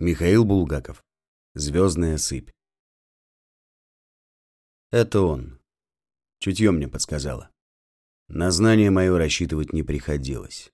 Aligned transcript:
Михаил 0.00 0.44
Булгаков. 0.44 1.04
Звездная 1.54 2.18
сыпь. 2.18 2.50
Это 4.92 5.22
он. 5.22 5.58
Чутье 6.38 6.70
мне 6.70 6.86
подсказало. 6.86 7.50
На 8.28 8.52
знание 8.52 8.92
мое 8.92 9.18
рассчитывать 9.18 9.72
не 9.72 9.82
приходилось. 9.82 10.72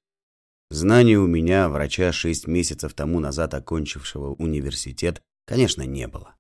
Знания 0.69 1.19
у 1.19 1.27
меня, 1.27 1.71
врача 1.71 2.13
шесть 2.13 2.47
месяцев 2.47 2.93
тому 2.93 3.19
назад 3.19 3.55
окончившего 3.55 4.35
университет, 4.35 5.23
конечно, 5.47 5.85
не 5.85 6.07
было. 6.07 6.37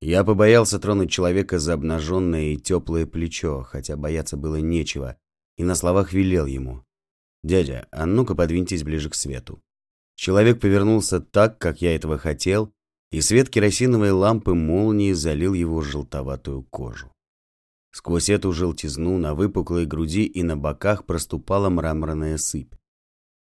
Я 0.00 0.24
побоялся 0.24 0.80
тронуть 0.80 1.12
человека 1.12 1.60
за 1.60 1.74
обнаженное 1.74 2.54
и 2.54 2.56
теплое 2.56 3.06
плечо, 3.06 3.62
хотя 3.62 3.96
бояться 3.96 4.36
было 4.36 4.56
нечего, 4.56 5.16
и 5.56 5.62
на 5.62 5.76
словах 5.76 6.12
велел 6.12 6.46
ему. 6.46 6.84
«Дядя, 7.44 7.86
а 7.92 8.06
ну-ка 8.06 8.34
подвиньтесь 8.34 8.82
ближе 8.82 9.08
к 9.08 9.14
свету». 9.14 9.62
Человек 10.16 10.60
повернулся 10.60 11.20
так, 11.20 11.58
как 11.58 11.82
я 11.82 11.94
этого 11.94 12.18
хотел, 12.18 12.72
и 13.12 13.20
свет 13.20 13.48
керосиновой 13.48 14.10
лампы 14.10 14.54
молнии 14.54 15.12
залил 15.12 15.54
его 15.54 15.82
желтоватую 15.82 16.64
кожу. 16.64 17.12
Сквозь 17.92 18.28
эту 18.28 18.52
желтизну 18.52 19.18
на 19.18 19.34
выпуклой 19.34 19.86
груди 19.86 20.24
и 20.24 20.42
на 20.42 20.56
боках 20.56 21.06
проступала 21.06 21.68
мраморная 21.68 22.36
сыпь. 22.36 22.74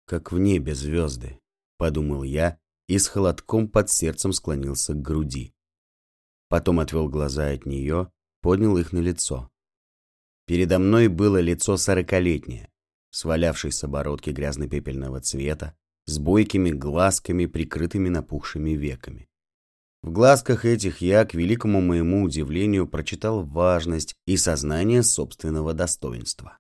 «Как 0.07 0.33
в 0.33 0.39
небе 0.39 0.75
звезды»,— 0.75 1.39
подумал 1.79 2.23
я 2.23 2.59
и 2.89 2.99
с 2.99 3.09
холодком 3.09 3.69
под 3.69 3.91
сердцем 3.91 4.33
склонился 4.33 4.95
к 4.95 5.03
груди. 5.03 5.55
Потом 6.49 6.81
отвел 6.81 7.09
глаза 7.09 7.51
от 7.51 7.67
нее, 7.67 8.13
поднял 8.41 8.77
их 8.79 8.93
на 8.93 8.99
лицо. 8.99 9.51
Передо 10.47 10.79
мной 10.79 11.09
было 11.09 11.41
лицо 11.41 11.77
сорокалетнее, 11.77 12.71
свалявшееся 13.11 13.87
оборотки 13.87 14.31
грязно-пепельного 14.31 15.21
цвета, 15.21 15.77
с 16.07 16.19
бойкими 16.19 16.71
глазками, 16.71 17.47
прикрытыми 17.47 18.09
напухшими 18.09 18.71
веками. 18.71 19.29
В 20.03 20.13
глазках 20.13 20.65
этих 20.65 21.01
я, 21.01 21.25
к 21.25 21.35
великому 21.35 21.81
моему 21.81 22.23
удивлению, 22.23 22.87
прочитал 22.87 23.45
важность 23.45 24.15
и 24.27 24.37
сознание 24.37 25.03
собственного 25.03 25.75
достоинства. 25.75 26.59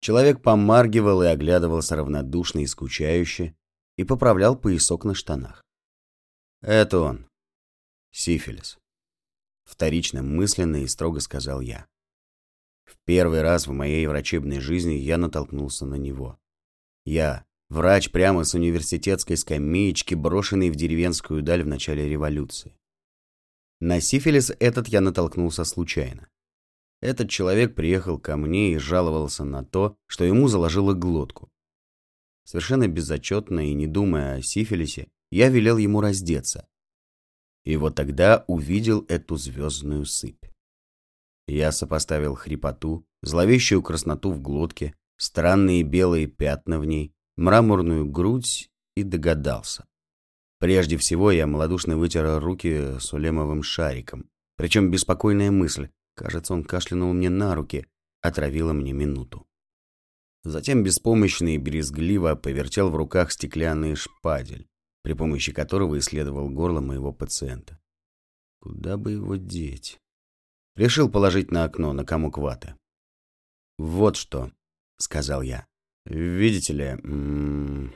Человек 0.00 0.42
помаргивал 0.42 1.22
и 1.22 1.26
оглядывался 1.26 1.94
равнодушно 1.96 2.60
и 2.60 2.66
скучающе, 2.66 3.54
и 3.96 4.04
поправлял 4.04 4.56
поясок 4.56 5.04
на 5.04 5.14
штанах. 5.14 5.62
Это 6.62 6.98
он. 6.98 7.26
Сифилис. 8.10 8.78
Вторично 9.64 10.22
мысленно 10.22 10.76
и 10.76 10.86
строго 10.86 11.20
сказал 11.20 11.60
я. 11.60 11.86
В 12.84 12.96
первый 13.04 13.42
раз 13.42 13.66
в 13.66 13.72
моей 13.72 14.06
врачебной 14.06 14.58
жизни 14.58 14.94
я 14.94 15.16
натолкнулся 15.16 15.86
на 15.86 15.94
него. 15.94 16.38
Я, 17.04 17.44
Врач 17.70 18.10
прямо 18.10 18.42
с 18.42 18.54
университетской 18.54 19.36
скамеечки, 19.36 20.14
брошенный 20.16 20.70
в 20.70 20.74
деревенскую 20.74 21.40
даль 21.40 21.62
в 21.62 21.68
начале 21.68 22.08
революции. 22.08 22.76
На 23.78 24.00
сифилис 24.00 24.50
этот 24.58 24.88
я 24.88 25.00
натолкнулся 25.00 25.64
случайно. 25.64 26.28
Этот 27.00 27.30
человек 27.30 27.76
приехал 27.76 28.18
ко 28.18 28.36
мне 28.36 28.72
и 28.72 28.78
жаловался 28.78 29.44
на 29.44 29.64
то, 29.64 29.96
что 30.08 30.24
ему 30.24 30.48
заложило 30.48 30.94
глотку. 30.94 31.48
Совершенно 32.44 32.88
безотчетно 32.88 33.70
и 33.70 33.72
не 33.72 33.86
думая 33.86 34.38
о 34.38 34.42
сифилисе, 34.42 35.08
я 35.30 35.48
велел 35.48 35.78
ему 35.78 36.00
раздеться. 36.00 36.68
И 37.64 37.76
вот 37.76 37.94
тогда 37.94 38.44
увидел 38.48 39.04
эту 39.08 39.36
звездную 39.36 40.06
сыпь. 40.06 40.44
Я 41.46 41.70
сопоставил 41.70 42.34
хрипоту, 42.34 43.06
зловещую 43.22 43.80
красноту 43.82 44.32
в 44.32 44.42
глотке, 44.42 44.96
странные 45.16 45.84
белые 45.84 46.26
пятна 46.26 46.80
в 46.80 46.84
ней, 46.84 47.14
мраморную 47.40 48.04
грудь 48.06 48.70
и 48.94 49.02
догадался. 49.02 49.86
Прежде 50.58 50.98
всего 50.98 51.30
я 51.30 51.46
малодушно 51.46 51.96
вытер 51.96 52.38
руки 52.38 52.98
сулемовым 53.00 53.62
шариком. 53.62 54.28
Причем 54.56 54.90
беспокойная 54.90 55.50
мысль, 55.50 55.88
кажется, 56.14 56.52
он 56.52 56.64
кашлянул 56.64 57.14
мне 57.14 57.30
на 57.30 57.54
руки, 57.54 57.86
отравила 58.20 58.74
мне 58.74 58.92
минуту. 58.92 59.46
Затем 60.44 60.82
беспомощно 60.82 61.54
и 61.54 61.58
брезгливо 61.58 62.34
повертел 62.34 62.90
в 62.90 62.96
руках 62.96 63.32
стеклянный 63.32 63.94
шпадель, 63.94 64.68
при 65.02 65.14
помощи 65.14 65.52
которого 65.52 65.98
исследовал 65.98 66.50
горло 66.50 66.80
моего 66.80 67.10
пациента. 67.10 67.80
Куда 68.60 68.98
бы 68.98 69.12
его 69.12 69.36
деть? 69.36 69.98
Решил 70.76 71.10
положить 71.10 71.50
на 71.50 71.64
окно, 71.64 71.94
на 71.94 72.04
комок 72.04 72.36
ваты. 72.36 72.74
«Вот 73.78 74.16
что»,— 74.16 74.50
сказал 74.98 75.40
я. 75.40 75.69
Видите 76.06 76.72
ли, 76.72 77.92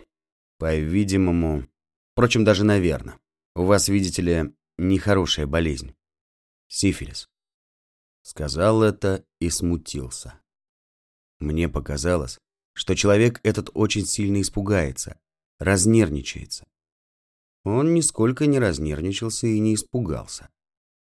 по-видимому, 0.59 1.67
впрочем, 2.13 2.45
даже 2.45 2.65
наверное, 2.65 3.19
у 3.55 3.65
вас, 3.65 3.89
видите 3.89 4.23
ли, 4.23 4.55
нехорошая 4.79 5.47
болезнь. 5.47 5.95
Сифилис. 6.69 7.29
Сказал 8.23 8.83
это 8.83 9.25
и 9.41 9.51
смутился. 9.51 10.41
Мне 11.41 11.69
показалось, 11.69 12.39
что 12.75 12.95
человек 12.95 13.41
этот 13.43 13.71
очень 13.75 14.07
сильно 14.07 14.41
испугается, 14.41 15.19
разнервничается. 15.59 16.65
Он 17.65 17.95
нисколько 17.95 18.47
не 18.47 18.59
разнервничался 18.59 19.47
и 19.47 19.59
не 19.59 19.75
испугался. 19.75 20.51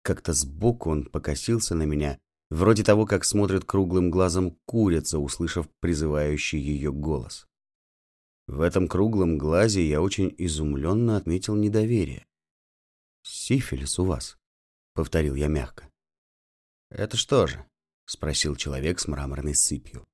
Как-то 0.01 0.33
сбоку 0.33 0.91
он 0.91 1.05
покосился 1.05 1.75
на 1.75 1.83
меня 1.83 2.19
вроде 2.53 2.83
того, 2.83 3.05
как 3.05 3.25
смотрит 3.25 3.65
круглым 3.65 4.11
глазом 4.11 4.57
курица, 4.65 5.19
услышав 5.19 5.67
призывающий 5.79 6.59
ее 6.59 6.91
голос. 6.91 7.47
В 8.47 8.61
этом 8.61 8.87
круглом 8.87 9.37
глазе 9.37 9.87
я 9.87 10.01
очень 10.01 10.33
изумленно 10.37 11.17
отметил 11.17 11.55
недоверие. 11.55 12.25
«Сифилис 13.23 13.97
у 13.99 14.05
вас»,— 14.05 14.37
повторил 14.93 15.35
я 15.35 15.47
мягко. 15.47 15.89
«Это 16.91 17.17
что 17.17 17.47
же?»— 17.47 17.65
спросил 18.05 18.55
человек 18.55 18.99
с 18.99 19.07
мраморной 19.07 19.55
сыпью. 19.55 20.05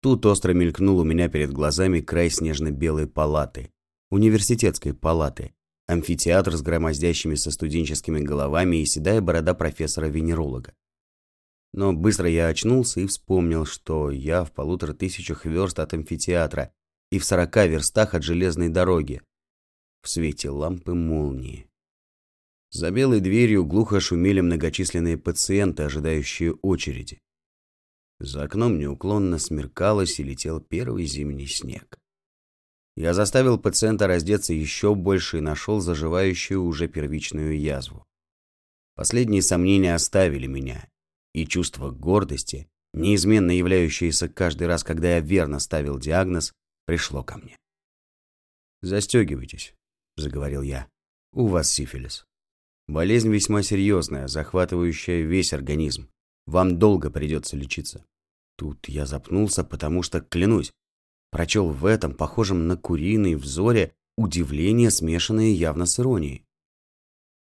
Тут 0.00 0.24
остро 0.24 0.52
мелькнул 0.52 0.98
у 0.98 1.04
меня 1.04 1.28
перед 1.28 1.52
глазами 1.52 2.00
край 2.00 2.30
снежно-белой 2.30 3.06
палаты, 3.06 3.70
университетской 4.10 4.94
палаты, 4.94 5.52
амфитеатр 5.86 6.56
с 6.56 6.62
громоздящимися 6.62 7.50
студенческими 7.50 8.20
головами 8.20 8.76
и 8.76 8.86
седая 8.86 9.20
борода 9.20 9.54
профессора-венеролога. 9.54 10.74
Но 11.72 11.92
быстро 11.92 12.28
я 12.28 12.48
очнулся 12.48 13.00
и 13.00 13.06
вспомнил, 13.06 13.64
что 13.64 14.10
я 14.10 14.44
в 14.44 14.52
полутора 14.52 14.92
тысячах 14.92 15.46
верст 15.46 15.78
от 15.78 15.94
амфитеатра 15.94 16.72
и 17.10 17.18
в 17.18 17.24
сорока 17.24 17.66
верстах 17.66 18.14
от 18.14 18.22
железной 18.22 18.68
дороги, 18.68 19.22
в 20.02 20.08
свете 20.08 20.50
лампы 20.50 20.92
молнии. 20.94 21.66
За 22.70 22.90
белой 22.90 23.20
дверью 23.20 23.64
глухо 23.64 24.00
шумели 24.00 24.40
многочисленные 24.40 25.18
пациенты, 25.18 25.82
ожидающие 25.82 26.54
очереди. 26.62 27.20
За 28.18 28.44
окном 28.44 28.78
неуклонно 28.78 29.38
смеркалось 29.38 30.18
и 30.20 30.22
летел 30.22 30.60
первый 30.60 31.04
зимний 31.06 31.46
снег. 31.46 31.98
Я 32.96 33.14
заставил 33.14 33.58
пациента 33.58 34.06
раздеться 34.06 34.52
еще 34.52 34.94
больше 34.94 35.38
и 35.38 35.42
нашел 35.42 35.80
заживающую 35.80 36.62
уже 36.62 36.88
первичную 36.88 37.58
язву. 37.58 38.04
Последние 38.94 39.42
сомнения 39.42 39.94
оставили 39.94 40.46
меня, 40.46 40.88
и 41.34 41.46
чувство 41.46 41.90
гордости, 41.90 42.68
неизменно 42.92 43.50
являющееся 43.50 44.28
каждый 44.28 44.66
раз, 44.66 44.84
когда 44.84 45.14
я 45.14 45.20
верно 45.20 45.58
ставил 45.58 45.98
диагноз, 45.98 46.52
пришло 46.86 47.22
ко 47.22 47.38
мне. 47.38 47.56
«Застегивайтесь»,— 48.82 49.74
заговорил 50.16 50.62
я. 50.62 50.88
«У 51.32 51.46
вас 51.46 51.70
сифилис. 51.70 52.26
Болезнь 52.88 53.32
весьма 53.32 53.62
серьезная, 53.62 54.26
захватывающая 54.26 55.22
весь 55.22 55.52
организм. 55.52 56.10
Вам 56.46 56.78
долго 56.78 57.10
придется 57.10 57.56
лечиться». 57.56 58.04
Тут 58.56 58.88
я 58.88 59.06
запнулся, 59.06 59.64
потому 59.64 60.02
что, 60.02 60.20
клянусь, 60.20 60.72
прочел 61.30 61.70
в 61.70 61.86
этом, 61.86 62.14
похожем 62.14 62.66
на 62.66 62.76
куриный 62.76 63.34
взоре, 63.34 63.94
удивление, 64.16 64.90
смешанное 64.90 65.50
явно 65.50 65.86
с 65.86 65.98
иронией. 65.98 66.44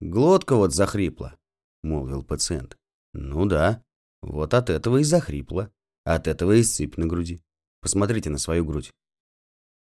«Глотка 0.01 0.57
вот 0.57 0.73
захрипла»,— 0.73 1.37
молвил 1.83 2.23
пациент. 2.23 2.77
Ну 3.15 3.47
да, 3.47 3.83
вот 4.21 4.53
от 4.53 4.69
этого 4.71 4.99
и 4.99 5.05
захрипло. 5.05 5.73
От 6.05 6.27
этого 6.29 6.53
и 6.53 6.63
сыпь 6.63 6.99
на 6.99 7.07
груди. 7.07 7.43
Посмотрите 7.81 8.29
на 8.29 8.39
свою 8.39 8.65
грудь. 8.65 8.93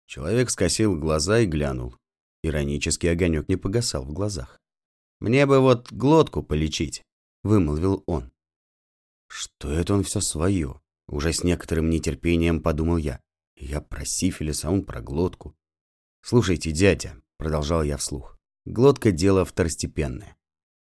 Человек 0.06 0.52
скосил 0.52 0.96
глаза 0.96 1.40
и 1.40 1.48
глянул. 1.48 1.96
Иронический 2.44 3.12
огонек 3.12 3.48
не 3.50 3.56
погасал 3.56 4.04
в 4.04 4.14
глазах. 4.14 4.60
«Мне 5.20 5.46
бы 5.46 5.60
вот 5.60 5.92
глотку 5.92 6.44
полечить»,— 6.44 7.04
вымолвил 7.44 8.04
он. 8.06 8.32
«Что 9.28 9.72
это 9.72 9.94
он 9.94 10.04
все 10.04 10.20
свое?» 10.20 10.82
Уже 11.08 11.34
с 11.34 11.44
некоторым 11.44 11.90
нетерпением 11.90 12.62
подумал 12.62 12.98
я. 12.98 13.20
Я 13.58 13.82
про 13.82 14.06
сифилис, 14.06 14.64
а 14.64 14.72
он 14.72 14.86
про 14.86 15.02
глотку. 15.02 15.56
«Слушайте, 16.24 16.72
дядя»,— 16.72 17.22
продолжал 17.38 17.84
я 17.84 17.98
вслух,— 17.98 18.38
«глотка— 18.66 19.12
дело 19.12 19.44
второстепенное. 19.44 20.38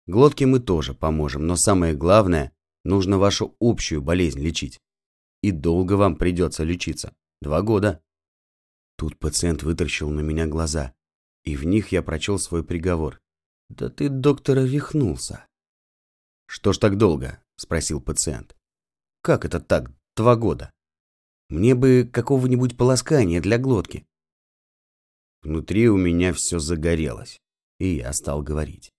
Глотке 0.07 0.45
мы 0.45 0.59
тоже 0.59 0.93
поможем, 0.93 1.47
но 1.47 1.55
самое 1.55 1.95
главное, 1.95 2.53
нужно 2.83 3.17
вашу 3.17 3.55
общую 3.59 4.01
болезнь 4.01 4.39
лечить. 4.39 4.79
И 5.41 5.51
долго 5.51 5.93
вам 5.93 6.15
придется 6.15 6.63
лечиться. 6.63 7.15
Два 7.41 7.61
года. 7.61 8.03
Тут 8.97 9.17
пациент 9.17 9.63
вытаращил 9.63 10.09
на 10.09 10.21
меня 10.21 10.47
глаза. 10.47 10.93
и 11.43 11.55
в 11.55 11.63
них 11.63 11.91
я 11.91 12.01
прочел 12.01 12.39
свой 12.39 12.63
приговор. 12.63 13.21
«Да 13.69 13.89
ты, 13.89 14.09
доктор, 14.09 14.57
рехнулся». 14.65 15.45
«Что 16.47 16.73
ж 16.73 16.79
так 16.79 16.97
долго?»– 16.97 17.39
спросил 17.55 18.01
пациент. 18.01 18.55
«Как 19.21 19.45
это 19.45 19.59
так, 19.59 19.91
два 20.15 20.35
года? 20.35 20.71
Мне 21.49 21.75
бы 21.75 22.09
какого-нибудь 22.11 22.77
полоскания 22.77 23.41
для 23.41 23.59
глотки». 23.59 24.07
Внутри 25.43 25.87
у 25.87 25.97
меня 25.97 26.33
все 26.33 26.57
загорелось, 26.57 27.39
и 27.77 27.97
я 27.97 28.11
стал 28.11 28.41
говорить. 28.41 28.94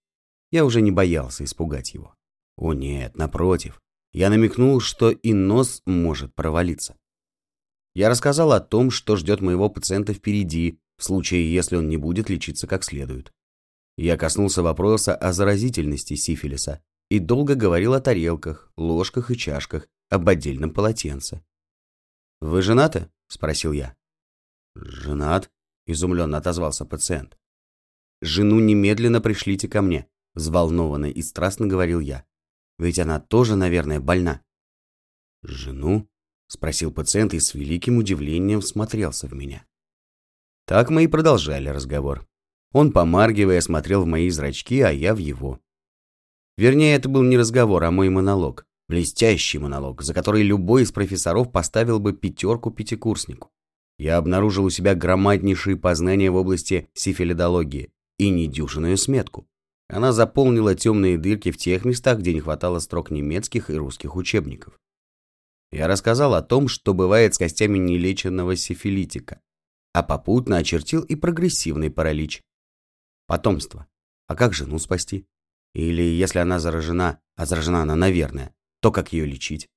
Я 0.57 0.65
уже 0.65 0.81
не 0.81 0.91
боялся 0.91 1.45
испугать 1.45 1.93
его. 1.93 2.15
О 2.57 2.73
нет, 2.73 3.15
напротив. 3.15 3.79
Я 4.15 4.31
намекнул, 4.31 4.81
что 4.81 5.11
и 5.11 5.35
нос 5.35 5.83
может 5.85 6.35
провалиться. 6.35 6.97
Я 7.95 8.09
рассказал 8.09 8.53
о 8.53 8.61
том, 8.61 8.91
что 8.91 9.17
ждет 9.17 9.43
моего 9.43 9.69
пациента 9.69 10.15
впереди, 10.15 10.81
в 10.97 11.05
случае, 11.05 11.53
если 11.53 11.77
он 11.77 11.91
не 11.91 11.99
будет 11.99 12.31
лечиться 12.31 12.67
как 12.67 12.85
следует. 12.85 13.35
Я 13.99 14.17
коснулся 14.17 14.63
вопроса 14.63 15.15
о 15.15 15.35
заразительности 15.35 16.15
сифилиса 16.15 16.83
и 17.11 17.19
долго 17.19 17.55
говорил 17.55 17.93
о 17.93 18.01
тарелках, 18.01 18.73
ложках 18.79 19.31
и 19.31 19.37
чашках, 19.37 19.87
об 20.09 20.27
отдельном 20.27 20.73
полотенце. 20.73 21.45
«Вы 22.41 22.63
женаты?»– 22.63 23.11
спросил 23.29 23.73
я. 23.73 23.95
«Женат?»– 24.75 25.51
изумленно 25.87 26.39
отозвался 26.39 26.87
пациент. 26.87 27.37
«Жену 28.23 28.59
немедленно 28.59 29.21
пришлите 29.21 29.69
ко 29.69 29.83
мне»,– 29.83 30.09
взволнованно 30.37 31.07
и 31.07 31.23
страстно 31.23 31.67
говорил 31.67 31.99
я. 31.99 32.25
«Ведь 32.79 33.01
она 33.01 33.19
тоже, 33.19 33.57
наверное, 33.57 33.99
больна». 33.99 34.43
«Жену?»– 35.43 36.09
спросил 36.49 36.93
пациент 36.93 37.35
и 37.35 37.41
с 37.41 37.55
великим 37.55 37.97
удивлением 37.97 38.63
смотрелся 38.63 39.27
в 39.27 39.33
меня. 39.33 39.67
Так 40.67 40.91
мы 40.91 41.05
и 41.05 41.09
продолжали 41.09 41.69
разговор. 41.69 42.27
Он, 42.73 42.93
помаргивая, 42.93 43.61
смотрел 43.61 44.03
в 44.03 44.07
мои 44.07 44.29
зрачки, 44.31 44.81
а 44.81 44.91
я 44.91 45.15
в 45.15 45.19
его. 45.19 45.61
Вернее, 46.57 46.95
это 46.95 47.09
был 47.09 47.23
не 47.23 47.39
разговор, 47.39 47.83
а 47.85 47.91
мой 47.91 48.09
монолог. 48.09 48.67
Блестящий 48.89 49.59
монолог, 49.59 50.03
за 50.03 50.15
который 50.15 50.43
любой 50.43 50.83
из 50.83 50.93
профессоров 50.93 51.51
поставил 51.51 51.99
бы 51.99 52.13
пятерку 52.13 52.71
пятикурснику. 52.71 53.51
Я 53.99 54.17
обнаружил 54.19 54.65
у 54.65 54.71
себя 54.71 54.95
громаднейшие 54.95 55.77
познания 55.77 56.31
в 56.31 56.37
области 56.37 56.89
сифилидологии 56.95 57.91
и 58.19 58.29
недюжинную 58.29 58.97
сметку. 58.97 59.49
Она 59.89 60.13
заполнила 60.13 60.75
темные 60.75 61.17
дырки 61.17 61.51
в 61.51 61.59
тех 61.59 61.85
местах, 61.85 62.19
где 62.19 62.33
не 62.35 62.41
хватало 62.41 62.81
строк 62.81 63.11
немецких 63.11 63.71
и 63.71 63.75
русских 63.75 64.17
учебников. 64.17 64.79
Я 65.71 65.87
рассказал 65.89 66.35
о 66.35 66.43
том, 66.43 66.69
что 66.69 66.95
бывает 66.95 67.35
с 67.35 67.39
костями 67.39 67.79
нелеченного 67.79 68.57
сифилитика, 68.57 69.41
а 69.93 70.03
попутно 70.03 70.57
очертил 70.59 71.03
и 71.03 71.15
прогрессивный 71.15 71.91
паралич. 71.91 72.43
Потомство. 73.27 73.87
А 74.27 74.35
как 74.35 74.55
жену 74.55 74.79
спасти? 74.79 75.27
Или 75.75 76.03
если 76.03 76.39
она 76.39 76.59
заражена, 76.59 77.21
а 77.37 77.47
заражена 77.47 77.83
она, 77.83 77.95
наверное, 77.95 78.55
то 78.81 78.91
как 78.91 79.13
ее 79.13 79.25
лечить? 79.25 79.69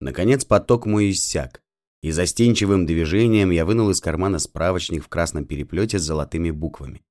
Наконец 0.00 0.44
поток 0.44 0.86
мой 0.86 1.10
иссяк, 1.10 1.62
и 2.02 2.10
застенчивым 2.10 2.86
движением 2.86 3.50
я 3.50 3.66
вынул 3.66 3.90
из 3.90 4.00
кармана 4.00 4.38
справочник 4.38 5.04
в 5.04 5.08
красном 5.08 5.44
переплете 5.44 5.98
с 5.98 6.02
золотыми 6.02 6.50
буквами. 6.50 7.02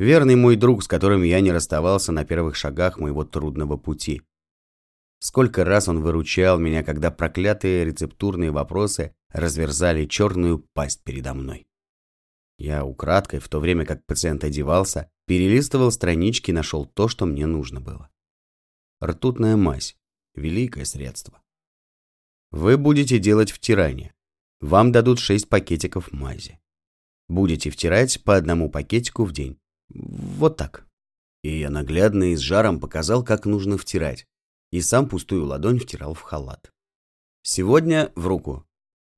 Верный 0.00 0.34
мой 0.34 0.56
друг, 0.56 0.82
с 0.82 0.88
которым 0.88 1.22
я 1.24 1.42
не 1.42 1.52
расставался 1.52 2.10
на 2.10 2.24
первых 2.24 2.56
шагах 2.56 2.98
моего 2.98 3.22
трудного 3.22 3.76
пути. 3.76 4.22
Сколько 5.18 5.62
раз 5.62 5.88
он 5.88 6.00
выручал 6.00 6.58
меня, 6.58 6.82
когда 6.82 7.10
проклятые 7.10 7.84
рецептурные 7.84 8.50
вопросы 8.50 9.14
разверзали 9.28 10.06
черную 10.06 10.66
пасть 10.72 11.04
передо 11.04 11.34
мной. 11.34 11.66
Я 12.56 12.86
украдкой, 12.86 13.40
в 13.40 13.50
то 13.50 13.60
время 13.60 13.84
как 13.84 14.06
пациент 14.06 14.42
одевался, 14.42 15.10
перелистывал 15.26 15.92
странички 15.92 16.48
и 16.48 16.54
нашел 16.54 16.86
то, 16.86 17.06
что 17.06 17.26
мне 17.26 17.44
нужно 17.44 17.82
было. 17.82 18.08
Ртутная 19.04 19.56
мазь. 19.56 19.98
Великое 20.34 20.86
средство. 20.86 21.42
Вы 22.50 22.78
будете 22.78 23.18
делать 23.18 23.50
втирание. 23.50 24.14
Вам 24.62 24.92
дадут 24.92 25.18
6 25.18 25.46
пакетиков 25.50 26.10
мази. 26.10 26.58
Будете 27.28 27.68
втирать 27.68 28.24
по 28.24 28.34
одному 28.34 28.70
пакетику 28.70 29.24
в 29.26 29.32
день. 29.32 29.59
Вот 29.90 30.56
так. 30.56 30.86
И 31.42 31.58
я 31.58 31.70
наглядно 31.70 32.32
и 32.32 32.36
с 32.36 32.40
жаром 32.40 32.80
показал, 32.80 33.24
как 33.24 33.46
нужно 33.46 33.78
втирать 33.78 34.26
и 34.70 34.80
сам 34.80 35.08
пустую 35.08 35.46
ладонь 35.46 35.78
втирал 35.78 36.14
в 36.14 36.20
халат. 36.20 36.72
Сегодня 37.42 38.12
в 38.14 38.26
руку, 38.26 38.66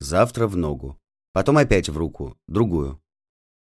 завтра 0.01 0.47
в 0.47 0.57
ногу, 0.57 1.01
потом 1.33 1.59
опять 1.59 1.89
в 1.89 1.97
руку, 1.97 2.39
другую. 2.47 3.03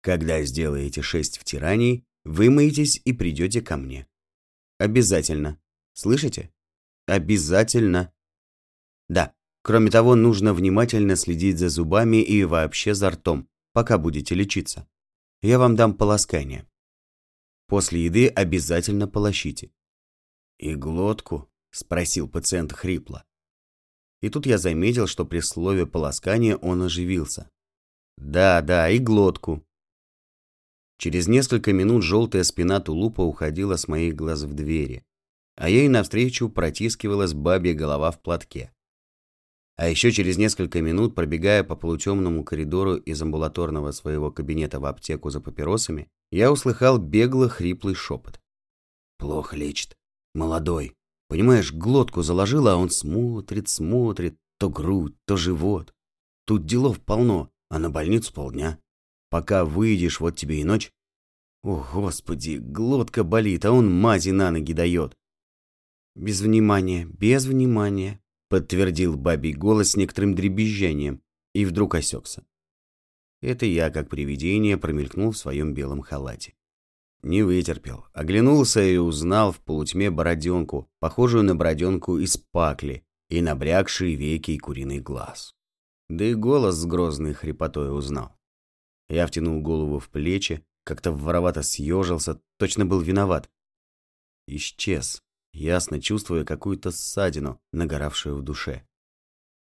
Когда 0.02 0.44
сделаете 0.44 1.02
шесть 1.02 1.38
втираний, 1.38 2.06
вымоетесь 2.26 3.02
и 3.06 3.14
придете 3.14 3.62
ко 3.62 3.78
мне. 3.78 4.08
Обязательно. 4.78 5.60
Слышите? 5.94 6.52
Обязательно. 7.08 8.14
Да. 9.10 9.34
Кроме 9.62 9.90
того, 9.92 10.16
нужно 10.16 10.54
внимательно 10.54 11.16
следить 11.16 11.58
за 11.58 11.70
зубами 11.70 12.22
и 12.22 12.44
вообще 12.44 12.94
за 12.94 13.12
ртом, 13.12 13.48
пока 13.72 13.98
будете 13.98 14.36
лечиться. 14.36 14.90
Я 15.42 15.58
вам 15.58 15.78
дам 15.78 15.94
полоскание. 15.94 16.68
После 17.74 18.06
еды 18.06 18.28
обязательно 18.28 19.08
полощите. 19.08 19.72
И 20.60 20.76
глотку,— 20.76 21.50
спросил 21.72 22.30
пациент 22.30 22.72
хрипло. 22.72 23.26
И 24.22 24.30
тут 24.30 24.46
я 24.46 24.60
заметил, 24.60 25.08
что 25.08 25.26
при 25.26 25.40
слове 25.40 25.88
полоскания 25.88 26.56
он 26.56 26.84
оживился. 26.84 27.50
«Да, 28.16 28.62
да, 28.62 28.92
и 28.92 29.00
глотку». 29.00 29.66
Через 31.00 31.28
несколько 31.28 31.74
минут 31.74 32.04
желтая 32.04 32.44
спина 32.44 32.80
тулупа 32.80 33.22
уходила 33.22 33.76
с 33.76 33.88
моих 33.88 34.16
глаз 34.16 34.44
в 34.44 34.54
двери, 34.54 35.04
а 35.56 35.68
ей 35.68 35.88
навстречу 35.88 36.50
протискивалась 36.50 37.34
бабья 37.34 37.74
голова 37.74 38.12
в 38.12 38.22
платке. 38.22 38.72
А 39.78 39.90
еще 39.90 40.12
через 40.12 40.38
несколько 40.38 40.80
минут, 40.84 41.16
пробегая 41.16 41.64
по 41.64 41.76
полутемному 41.76 42.44
коридору 42.44 42.98
из 42.98 43.20
амбулаторного 43.20 43.90
своего 43.90 44.30
кабинета 44.30 44.80
в 44.80 44.86
аптеку 44.86 45.32
за 45.32 45.42
папиросами, 45.42 46.12
я 46.34 46.52
услыхал 46.52 46.98
бегло 46.98 47.48
хриплый 47.48 47.94
шепот. 47.94 48.42
«Плохо 49.20 49.56
лечит. 49.56 49.96
Молодой. 50.34 50.96
Понимаешь, 51.28 51.72
глотку 51.72 52.24
заложила, 52.24 52.74
а 52.74 52.76
он 52.76 52.90
смотрит, 52.90 53.70
смотрит, 53.70 54.36
то 54.58 54.70
грудь, 54.70 55.16
то 55.26 55.38
живот. 55.38 55.94
Тут 56.46 56.66
делов 56.66 57.00
полно, 57.00 57.52
а 57.70 57.78
на 57.78 57.92
больницу 57.92 58.34
полдня. 58.34 58.80
Пока 59.30 59.64
выйдешь, 59.64 60.20
вот 60.20 60.36
тебе 60.36 60.60
и 60.60 60.64
ночь. 60.64 60.92
О, 61.64 61.86
господи, 61.94 62.58
глотка 62.58 63.24
болит, 63.24 63.64
а 63.66 63.72
он 63.72 63.94
мази 63.94 64.32
на 64.32 64.50
ноги 64.50 64.74
дает. 64.74 65.16
Без 66.16 66.42
внимания, 66.42 67.06
без 67.06 67.46
внимания, 67.46 68.20
подтвердил 68.50 69.18
бабий 69.18 69.54
голос 69.54 69.92
с 69.92 69.96
некоторым 69.96 70.34
дребезжанием 70.34 71.22
и 71.54 71.64
вдруг 71.64 71.94
осекся. 71.96 72.44
Это 73.44 73.66
я, 73.66 73.90
как 73.90 74.08
привидение, 74.10 74.78
промелькнул 74.78 75.32
в 75.32 75.38
своем 75.38 75.74
белом 75.74 76.02
халате. 76.02 76.54
Не 77.24 77.44
вытерпел. 77.44 78.06
Оглянулся 78.14 78.82
и 78.82 78.96
узнал 78.96 79.52
в 79.52 79.60
полутьме 79.60 80.10
бороденку, 80.10 80.90
похожую 81.00 81.44
на 81.44 81.54
бороденку 81.54 82.20
из 82.20 82.38
пакли, 82.38 83.06
и 83.28 83.42
набрякшие 83.42 84.16
веки 84.16 84.52
и 84.52 84.58
куриный 84.58 85.02
глаз. 85.02 85.56
Да 86.08 86.24
и 86.24 86.36
голос 86.36 86.76
с 86.76 86.86
грозной 86.86 87.34
хрипотой 87.34 87.94
узнал. 87.94 88.34
Я 89.10 89.28
втянул 89.28 89.62
голову 89.62 90.00
в 90.00 90.08
плечи, 90.08 90.66
как-то 90.86 91.12
воровато 91.12 91.64
съежился, 91.64 92.40
точно 92.58 92.86
был 92.86 93.02
виноват. 93.02 93.50
Исчез, 94.48 95.22
ясно 95.52 96.02
чувствуя 96.02 96.46
какую-то 96.46 96.92
ссадину, 96.92 97.60
нагоравшую 97.74 98.38
в 98.38 98.42
душе. 98.42 98.88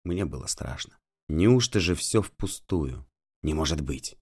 Мне 0.03 0.25
было 0.25 0.47
страшно. 0.47 0.99
Неужто 1.29 1.79
же 1.79 1.95
все 1.95 2.21
впустую? 2.21 3.05
Не 3.43 3.53
может 3.53 3.81
быть 3.81 4.17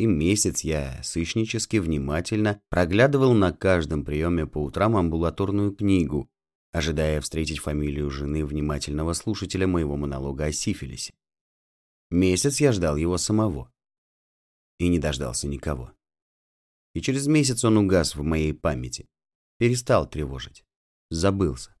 и 0.00 0.06
месяц 0.06 0.62
я 0.62 1.02
сычнически 1.02 1.76
внимательно 1.76 2.62
проглядывал 2.70 3.34
на 3.34 3.52
каждом 3.52 4.04
приеме 4.04 4.46
по 4.46 4.58
утрам 4.62 4.96
амбулаторную 4.96 5.74
книгу, 5.74 6.30
ожидая 6.72 7.20
встретить 7.20 7.58
фамилию 7.58 8.10
жены 8.10 8.46
внимательного 8.46 9.12
слушателя 9.12 9.66
моего 9.66 9.96
монолога 9.98 10.46
о 10.46 10.52
сифилисе. 10.52 11.12
Месяц 12.10 12.60
я 12.60 12.72
ждал 12.72 12.96
его 12.96 13.18
самого. 13.18 13.70
И 14.78 14.88
не 14.88 14.98
дождался 14.98 15.46
никого. 15.46 15.92
И 16.94 17.02
через 17.02 17.26
месяц 17.26 17.62
он 17.64 17.76
угас 17.76 18.14
в 18.14 18.22
моей 18.22 18.54
памяти. 18.54 19.06
Перестал 19.58 20.08
тревожить. 20.08 20.64
Забылся. 21.10 21.76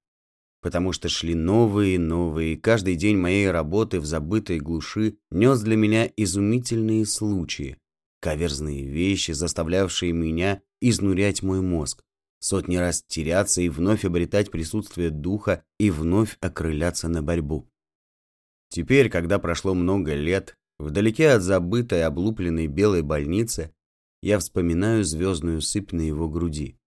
Потому 0.60 0.92
что 0.92 1.08
шли 1.08 1.34
новые 1.34 1.94
и 1.94 1.98
новые, 1.98 2.58
каждый 2.58 2.96
день 2.96 3.16
моей 3.16 3.50
работы 3.50 3.98
в 3.98 4.04
забытой 4.04 4.58
глуши 4.58 5.16
нес 5.30 5.60
для 5.60 5.76
меня 5.76 6.10
изумительные 6.16 7.06
случаи, 7.06 7.78
Каверзные 8.20 8.84
вещи, 8.84 9.32
заставлявшие 9.32 10.12
меня 10.12 10.60
изнурять 10.82 11.42
мой 11.42 11.62
мозг, 11.62 12.04
сотни 12.38 12.76
раз 12.76 13.02
теряться 13.02 13.62
и 13.62 13.70
вновь 13.70 14.04
обретать 14.04 14.50
присутствие 14.50 15.10
духа 15.10 15.64
и 15.78 15.90
вновь 15.90 16.36
окрыляться 16.40 17.08
на 17.08 17.22
борьбу. 17.22 17.66
Теперь, 18.68 19.08
когда 19.08 19.38
прошло 19.38 19.72
много 19.74 20.14
лет, 20.14 20.54
вдалеке 20.78 21.30
от 21.30 21.42
забытой 21.42 22.04
облупленной 22.04 22.66
белой 22.66 23.02
больницы, 23.02 23.74
я 24.22 24.38
вспоминаю 24.38 25.02
звездную 25.02 25.62
сыпь 25.62 25.92
на 25.92 26.02
его 26.02 26.28
груди. 26.28 26.78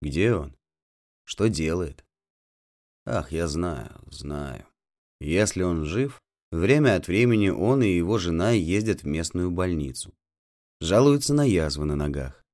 Где 0.00 0.34
он? 0.34 0.56
Что 1.24 1.48
делает? 1.48 2.06
Ах, 3.06 3.32
я 3.32 3.48
знаю, 3.48 4.00
знаю. 4.10 4.66
Если 5.20 5.62
он 5.62 5.84
жив, 5.84 6.20
время 6.50 6.96
от 6.96 7.08
времени 7.08 7.48
он 7.48 7.82
и 7.82 7.88
его 7.88 8.18
жена 8.18 8.52
ездят 8.52 9.02
в 9.02 9.06
местную 9.06 9.50
больницу. 9.50 10.14
Жалуются 10.80 11.34
на 11.34 11.44
язвы 11.44 11.84
на 11.84 11.96
ногах. 11.96 12.44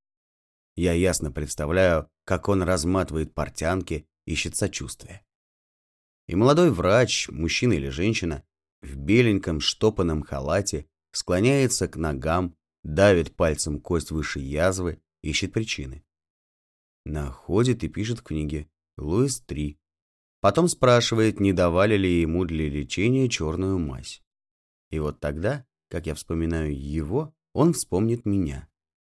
Я 0.74 0.92
ясно 0.92 1.32
представляю, 1.32 2.08
как 2.24 2.48
он 2.48 2.62
разматывает 2.62 3.34
портянки, 3.34 4.06
ищет 4.26 4.56
сочувствия. 4.56 5.24
И 6.28 6.34
молодой 6.34 6.70
врач, 6.70 7.28
мужчина 7.28 7.74
или 7.74 7.88
женщина, 7.88 8.44
в 8.82 8.96
беленьком 8.96 9.60
штопанном 9.60 10.22
халате, 10.22 10.86
склоняется 11.12 11.88
к 11.88 11.96
ногам, 11.96 12.56
давит 12.82 13.34
пальцем 13.36 13.80
кость 13.80 14.10
выше 14.10 14.40
язвы, 14.40 15.00
ищет 15.22 15.52
причины. 15.52 16.04
Находит 17.04 17.84
и 17.84 17.88
пишет 17.88 18.18
в 18.18 18.22
книге 18.22 18.68
«Луис-3». 18.98 19.76
Потом 20.46 20.68
спрашивает, 20.68 21.40
не 21.40 21.52
давали 21.52 21.96
ли 21.96 22.20
ему 22.20 22.44
для 22.44 22.68
лечения 22.68 23.28
черную 23.28 23.80
мазь. 23.80 24.22
И 24.90 25.00
вот 25.00 25.18
тогда, 25.18 25.66
как 25.90 26.06
я 26.06 26.14
вспоминаю 26.14 26.72
его, 26.72 27.34
он 27.52 27.72
вспомнит 27.72 28.24
меня. 28.24 28.68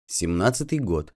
Семнадцатый 0.06 0.78
год. 0.78 1.16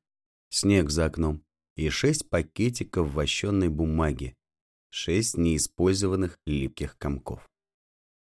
Снег 0.49 0.89
за 0.89 1.05
окном. 1.05 1.45
И 1.75 1.89
шесть 1.89 2.31
пакетиков 2.31 3.13
вощенной 3.13 3.69
бумаги. 3.69 4.35
Шесть 4.89 5.37
неиспользованных 5.37 6.39
липких 6.47 6.97
комков. 6.97 7.47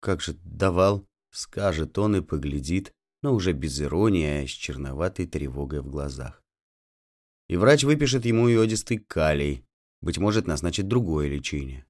Как 0.02 0.20
же 0.20 0.34
давал, 0.44 1.08
скажет 1.32 1.98
он 1.98 2.18
и 2.18 2.22
поглядит, 2.22 2.92
но 3.22 3.34
уже 3.34 3.54
без 3.54 3.80
иронии, 3.82 4.44
а 4.44 4.46
с 4.46 4.50
черноватой 4.50 5.28
тревогой 5.28 5.80
в 5.80 5.88
глазах. 5.90 6.44
И 7.48 7.56
врач 7.56 7.86
выпишет 7.86 8.26
ему 8.26 8.50
йодистый 8.50 8.98
калий, 8.98 9.64
быть 10.01 10.18
может, 10.18 10.48
назначит 10.48 10.88
другое 10.88 11.27
лечение. 11.27 11.86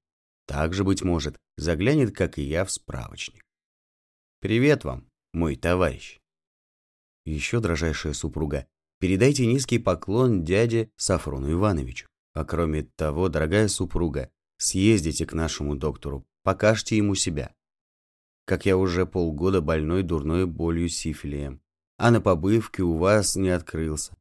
Также, 0.46 0.84
быть 0.84 1.04
может, 1.04 1.38
заглянет, 1.58 2.16
как 2.16 2.38
и 2.38 2.44
я, 2.44 2.66
в 2.66 2.72
справочник. 2.72 3.44
Привет 4.42 4.84
вам, 4.84 5.10
мой 5.34 5.56
товарищ. 5.56 6.20
еще, 7.26 7.60
дрожайшая 7.60 8.14
супруга, 8.14 8.68
передайте 9.00 9.46
низкий 9.46 9.80
поклон 9.80 10.44
дяде 10.44 10.92
Сафрону 10.96 11.52
Ивановичу. 11.52 12.08
А 12.34 12.46
кроме 12.46 12.84
того, 12.84 13.30
дорогая 13.30 13.68
супруга, 13.68 14.32
съездите 14.58 15.26
к 15.26 15.34
нашему 15.34 15.76
доктору, 15.76 16.26
покажьте 16.44 16.98
ему 16.98 17.16
себя 17.16 17.54
как 18.50 18.66
я 18.66 18.78
уже 18.78 19.06
полгода 19.06 19.62
больной 19.62 20.02
дурной 20.02 20.48
болью 20.48 20.90
сифилием, 20.90 21.62
а 21.98 22.10
на 22.10 22.20
побывке 22.20 22.82
у 22.82 22.98
вас 22.98 23.36
не 23.36 23.50
открылся. 23.50 24.18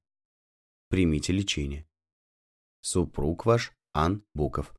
Примите 0.91 1.33
лечение. 1.33 1.89
Супруг 2.83 3.47
ваш 3.47 3.73
Ан 4.01 4.23
Буков. 4.33 4.73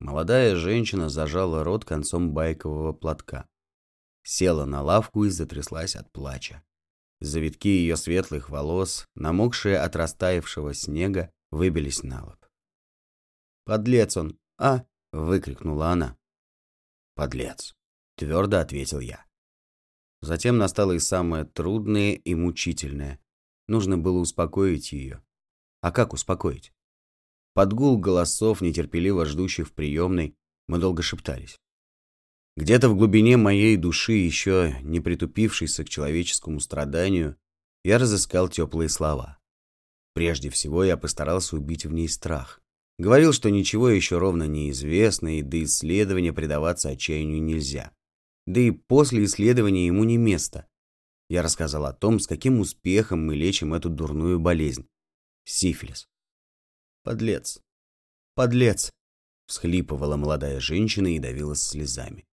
Молодая 0.00 0.56
женщина 0.56 1.08
зажала 1.08 1.62
рот 1.62 1.84
концом 1.84 2.32
байкового 2.34 2.92
платка. 2.92 3.48
Села 4.24 4.64
на 4.64 4.82
лавку 4.82 5.22
и 5.22 5.28
затряслась 5.28 5.94
от 5.94 6.10
плача. 6.10 6.64
Завитки 7.20 7.68
ее 7.68 7.96
светлых 7.96 8.50
волос, 8.50 9.06
намокшие 9.14 9.78
от 9.78 9.94
растаявшего 9.94 10.74
снега, 10.74 11.30
выбились 11.52 12.02
на 12.02 12.24
лоб. 12.24 12.44
«Подлец 13.66 14.16
он, 14.16 14.36
а!»— 14.58 14.84
выкрикнула 15.12 15.90
она. 15.90 16.18
«Подлец!» 17.14 17.76
Твердо 18.16 18.58
ответил 18.58 18.98
я. 18.98 19.24
Затем 20.22 20.58
настало 20.58 20.90
и 20.90 20.98
самое 20.98 21.44
трудное 21.44 22.14
и 22.14 22.34
мучительное. 22.34 23.20
Нужно 23.68 23.96
было 23.96 24.18
успокоить 24.18 24.90
ее. 24.90 25.24
А 25.82 25.92
как 25.92 26.12
успокоить? 26.12 26.73
Под 27.54 27.72
гул 27.72 27.98
голосов, 27.98 28.60
нетерпеливо 28.60 29.24
ждущих 29.26 29.68
в 29.68 29.72
приемной, 29.72 30.36
мы 30.66 30.78
долго 30.78 31.02
шептались. 31.02 31.60
Где-то 32.56 32.88
в 32.88 32.96
глубине 32.96 33.36
моей 33.36 33.76
души, 33.76 34.12
еще 34.12 34.76
не 34.82 35.00
притупившейся 35.00 35.84
к 35.84 35.88
человеческому 35.88 36.58
страданию, 36.58 37.36
я 37.84 37.98
разыскал 37.98 38.48
теплые 38.48 38.88
слова. 38.88 39.38
Прежде 40.14 40.50
всего 40.50 40.84
я 40.84 40.96
постарался 40.96 41.56
убить 41.56 41.86
в 41.86 41.92
ней 41.92 42.08
страх. 42.08 42.60
Говорил, 42.98 43.32
что 43.32 43.50
ничего 43.50 43.88
еще 43.88 44.18
ровно 44.18 44.44
не 44.44 44.70
известно, 44.70 45.38
и 45.38 45.42
до 45.42 45.62
исследования 45.64 46.32
предаваться 46.32 46.90
отчаянию 46.90 47.42
нельзя. 47.42 47.92
Да 48.46 48.60
и 48.60 48.70
после 48.70 49.24
исследования 49.24 49.86
ему 49.86 50.04
не 50.04 50.16
место. 50.16 50.66
Я 51.28 51.42
рассказал 51.42 51.86
о 51.86 51.92
том, 51.92 52.20
с 52.20 52.26
каким 52.26 52.60
успехом 52.60 53.26
мы 53.26 53.34
лечим 53.34 53.74
эту 53.74 53.90
дурную 53.90 54.38
болезнь. 54.38 54.86
Сифилис. 55.44 56.08
Подлец. 57.04 57.60
Подлец. 58.34 58.90
Всхлипывала 59.46 60.16
молодая 60.16 60.58
женщина 60.58 61.14
и 61.14 61.18
давилась 61.18 61.62
слезами. 61.62 62.26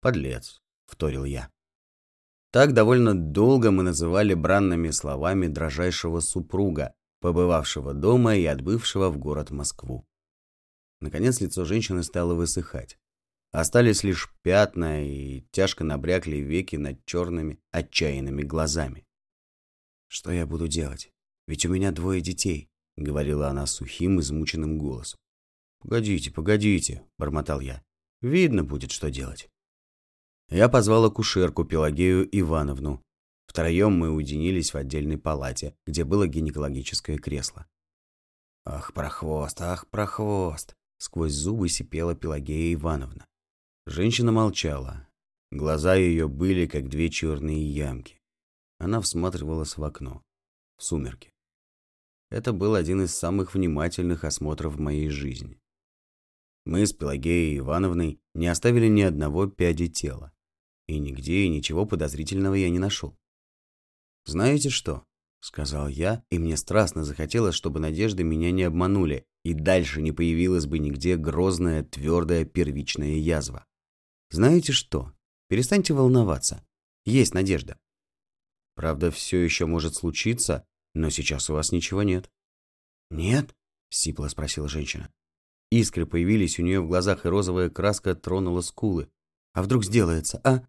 Подлец, 0.00 0.62
вторил 0.86 1.26
я. 1.26 1.50
Так 2.50 2.72
довольно 2.72 3.14
долго 3.14 3.70
мы 3.70 3.82
называли 3.82 4.32
бранными 4.32 4.88
словами 4.88 5.48
дрожайшего 5.48 6.20
супруга, 6.20 6.94
побывавшего 7.20 7.92
дома 7.92 8.36
и 8.36 8.46
отбывшего 8.46 9.10
в 9.10 9.18
город 9.18 9.50
Москву. 9.50 10.06
Наконец 11.00 11.42
лицо 11.42 11.66
женщины 11.66 12.02
стало 12.04 12.32
высыхать. 12.32 12.98
Остались 13.52 14.02
лишь 14.02 14.32
пятна 14.40 15.06
и 15.06 15.42
тяжко 15.50 15.84
набрякли 15.84 16.36
веки 16.36 16.76
над 16.76 17.04
черными, 17.04 17.60
отчаянными 17.70 18.44
глазами. 18.44 19.06
«Что 20.08 20.32
я 20.32 20.46
буду 20.46 20.68
делать? 20.68 21.12
Ведь 21.46 21.66
у 21.66 21.68
меня 21.68 21.92
двое 21.92 22.22
детей»,— 22.22 22.70
говорила 22.96 23.48
она 23.48 23.66
сухим, 23.66 24.20
измученным 24.20 24.78
голосом. 24.78 25.18
«Погодите, 25.80 26.30
погодите»,— 26.30 27.04
бормотал 27.18 27.60
я. 27.60 27.82
«Видно 28.22 28.64
будет, 28.64 28.90
что 28.90 29.10
делать». 29.10 29.48
Я 30.48 30.68
позвал 30.68 31.04
акушерку 31.04 31.64
Пелагею 31.64 32.28
Ивановну. 32.38 33.02
Втроем 33.46 33.92
мы 33.92 34.10
уединились 34.10 34.72
в 34.72 34.76
отдельной 34.76 35.18
палате, 35.18 35.74
где 35.86 36.04
было 36.04 36.26
гинекологическое 36.26 37.18
кресло. 37.18 37.66
«Ах, 38.64 38.94
прохвост, 38.94 39.60
ах, 39.60 39.86
прохвост!»— 39.88 40.74
сквозь 40.98 41.32
зубы 41.32 41.68
сипела 41.68 42.14
Пелагея 42.14 42.74
Ивановна. 42.74 43.26
Женщина 43.86 44.32
молчала. 44.32 45.06
Глаза 45.50 45.94
ее 45.94 46.28
были, 46.28 46.66
как 46.66 46.88
две 46.88 47.10
черные 47.10 47.62
ямки. 47.62 48.18
Она 48.78 49.00
всматривалась 49.02 49.76
в 49.76 49.84
окно. 49.84 50.22
В 50.78 50.82
сумерки. 50.82 51.33
Это 52.30 52.52
был 52.52 52.74
один 52.74 53.02
из 53.02 53.14
самых 53.14 53.54
внимательных 53.54 54.24
осмотров 54.24 54.74
в 54.74 54.80
моей 54.80 55.08
жизни. 55.08 55.60
Мы 56.64 56.86
с 56.86 56.92
Пелагеей 56.92 57.58
Ивановной 57.58 58.20
не 58.34 58.46
оставили 58.46 58.88
ни 58.88 59.02
одного 59.02 59.46
пяди 59.46 59.88
тела. 59.88 60.32
И 60.86 60.98
нигде 60.98 61.48
ничего 61.48 61.86
подозрительного 61.86 62.54
я 62.54 62.70
не 62.70 62.78
нашел. 62.78 63.16
«Знаете 64.24 64.70
что?»— 64.70 65.04
сказал 65.40 65.88
я, 65.88 66.24
и 66.30 66.38
мне 66.38 66.56
страстно 66.56 67.04
захотелось, 67.04 67.54
чтобы 67.54 67.80
надежды 67.80 68.24
меня 68.24 68.50
не 68.50 68.62
обманули, 68.62 69.26
и 69.44 69.52
дальше 69.52 70.00
не 70.00 70.12
появилась 70.12 70.66
бы 70.66 70.78
нигде 70.78 71.16
грозная, 71.16 71.84
твердая 71.84 72.44
первичная 72.44 73.16
язва. 73.16 73.66
Знаете 74.30 74.72
что? 74.72 75.12
Перестаньте 75.48 75.94
волноваться. 75.94 76.66
Есть 77.04 77.34
надежда. 77.34 77.78
Правда, 78.74 79.10
все 79.10 79.38
еще 79.38 79.66
может 79.66 79.94
случиться, 79.94 80.66
но 80.94 81.10
сейчас 81.10 81.50
у 81.50 81.54
вас 81.54 81.72
ничего 81.72 82.02
нет. 82.02 82.30
Нет? 83.10 83.54
Сипло 83.90 84.28
спросила 84.28 84.68
женщина. 84.68 85.10
Искры 85.70 86.06
появились 86.06 86.58
у 86.58 86.62
нее 86.62 86.80
в 86.80 86.86
глазах, 86.86 87.26
и 87.26 87.28
розовая 87.28 87.70
краска 87.70 88.14
тронула 88.14 88.60
скулы. 88.60 89.10
А 89.52 89.62
вдруг 89.62 89.84
сделается, 89.84 90.40
а? 90.44 90.66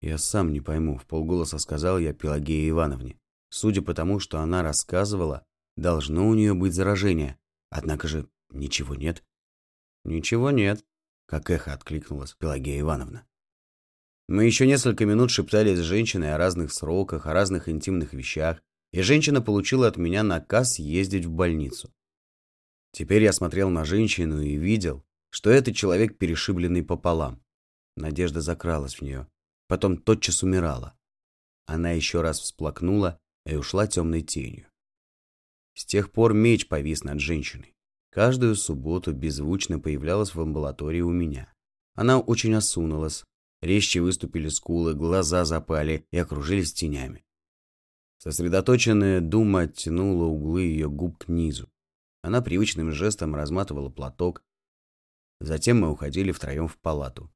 Я 0.00 0.18
сам 0.18 0.52
не 0.52 0.60
пойму, 0.60 0.98
в 0.98 1.06
полголоса 1.06 1.58
сказал 1.58 1.98
я 1.98 2.12
Пелагее 2.12 2.68
Ивановне. 2.68 3.18
Судя 3.48 3.82
по 3.82 3.94
тому, 3.94 4.20
что 4.20 4.40
она 4.40 4.62
рассказывала, 4.62 5.44
должно 5.76 6.28
у 6.28 6.34
нее 6.34 6.54
быть 6.54 6.74
заражение. 6.74 7.38
Однако 7.70 8.08
же 8.08 8.28
ничего 8.50 8.94
нет. 8.94 9.24
Ничего 10.04 10.50
нет, 10.50 10.84
как 11.26 11.50
эхо 11.50 11.72
откликнулась 11.72 12.34
Пелагея 12.34 12.80
Ивановна. 12.80 13.26
Мы 14.28 14.44
еще 14.44 14.66
несколько 14.66 15.06
минут 15.06 15.30
шептались 15.30 15.78
с 15.78 15.82
женщиной 15.82 16.34
о 16.34 16.38
разных 16.38 16.72
сроках, 16.72 17.26
о 17.26 17.32
разных 17.32 17.68
интимных 17.68 18.12
вещах, 18.12 18.62
и 18.96 19.02
женщина 19.02 19.42
получила 19.42 19.88
от 19.88 19.98
меня 19.98 20.22
наказ 20.22 20.78
ездить 20.78 21.26
в 21.26 21.30
больницу. 21.30 21.92
Теперь 22.92 23.22
я 23.24 23.34
смотрел 23.34 23.68
на 23.68 23.84
женщину 23.84 24.40
и 24.40 24.56
видел, 24.56 25.04
что 25.28 25.50
это 25.50 25.74
человек, 25.74 26.16
перешибленный 26.16 26.82
пополам. 26.82 27.42
Надежда 27.98 28.40
закралась 28.40 28.94
в 28.94 29.02
нее, 29.02 29.28
потом 29.68 29.98
тотчас 29.98 30.42
умирала. 30.42 30.96
Она 31.66 31.90
еще 31.90 32.22
раз 32.22 32.40
всплакнула 32.40 33.20
и 33.44 33.54
ушла 33.54 33.86
темной 33.86 34.22
тенью. 34.22 34.66
С 35.74 35.84
тех 35.84 36.10
пор 36.10 36.32
меч 36.32 36.66
повис 36.66 37.04
над 37.04 37.20
женщиной. 37.20 37.74
Каждую 38.10 38.56
субботу 38.56 39.12
беззвучно 39.12 39.78
появлялась 39.78 40.34
в 40.34 40.40
амбулатории 40.40 41.02
у 41.02 41.10
меня. 41.10 41.52
Она 41.96 42.18
очень 42.18 42.54
осунулась, 42.54 43.24
резче 43.60 44.00
выступили 44.00 44.48
скулы, 44.48 44.94
глаза 44.94 45.44
запали 45.44 46.06
и 46.12 46.16
окружились 46.16 46.72
тенями. 46.72 47.25
Сосредоточенная 48.18 49.20
дума 49.20 49.62
оттянула 49.62 50.24
углы 50.24 50.62
ее 50.62 50.88
губ 50.88 51.18
к 51.18 51.28
низу. 51.28 51.70
Она 52.22 52.42
привычным 52.42 52.90
жестом 52.92 53.34
разматывала 53.34 53.90
платок. 53.90 54.42
Затем 55.40 55.80
мы 55.80 55.90
уходили 55.90 56.32
втроем 56.32 56.66
в 56.66 56.76
палату. 56.78 57.30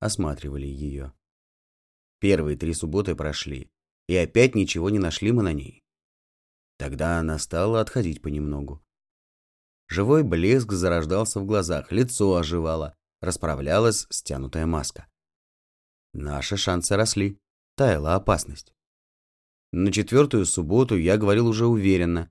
Осматривали 0.00 0.66
ее. 0.66 1.12
Первые 2.20 2.56
три 2.56 2.74
субботы 2.74 3.14
прошли, 3.14 3.70
и 4.08 4.16
опять 4.16 4.54
ничего 4.54 4.90
не 4.90 4.98
нашли 4.98 5.30
мы 5.30 5.42
на 5.42 5.52
ней. 5.52 5.84
Тогда 6.78 7.18
она 7.18 7.38
стала 7.38 7.80
отходить 7.80 8.22
понемногу. 8.22 8.82
Живой 9.88 10.22
блеск 10.22 10.72
зарождался 10.72 11.40
в 11.40 11.46
глазах, 11.46 11.92
лицо 11.92 12.36
оживало, 12.36 12.94
расправлялась 13.20 14.06
стянутая 14.10 14.66
маска. 14.66 15.06
Наши 16.12 16.56
шансы 16.56 16.96
росли, 16.96 17.38
таяла 17.76 18.14
опасность. 18.14 18.74
На 19.72 19.92
четвертую 19.92 20.46
субботу 20.46 20.96
я 20.96 21.16
говорил 21.18 21.46
уже 21.46 21.66
уверенно. 21.66 22.30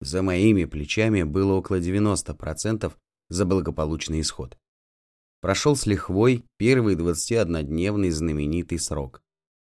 За 0.00 0.22
моими 0.22 0.66
плечами 0.66 1.22
было 1.24 1.54
около 1.54 1.80
90% 1.80 2.92
за 3.28 3.44
благополучный 3.44 4.20
исход. 4.20 4.56
Прошел 5.40 5.74
с 5.74 5.86
лихвой 5.86 6.44
первый 6.58 6.94
21-дневный 6.96 8.10
знаменитый 8.10 8.78
срок. 8.78 9.22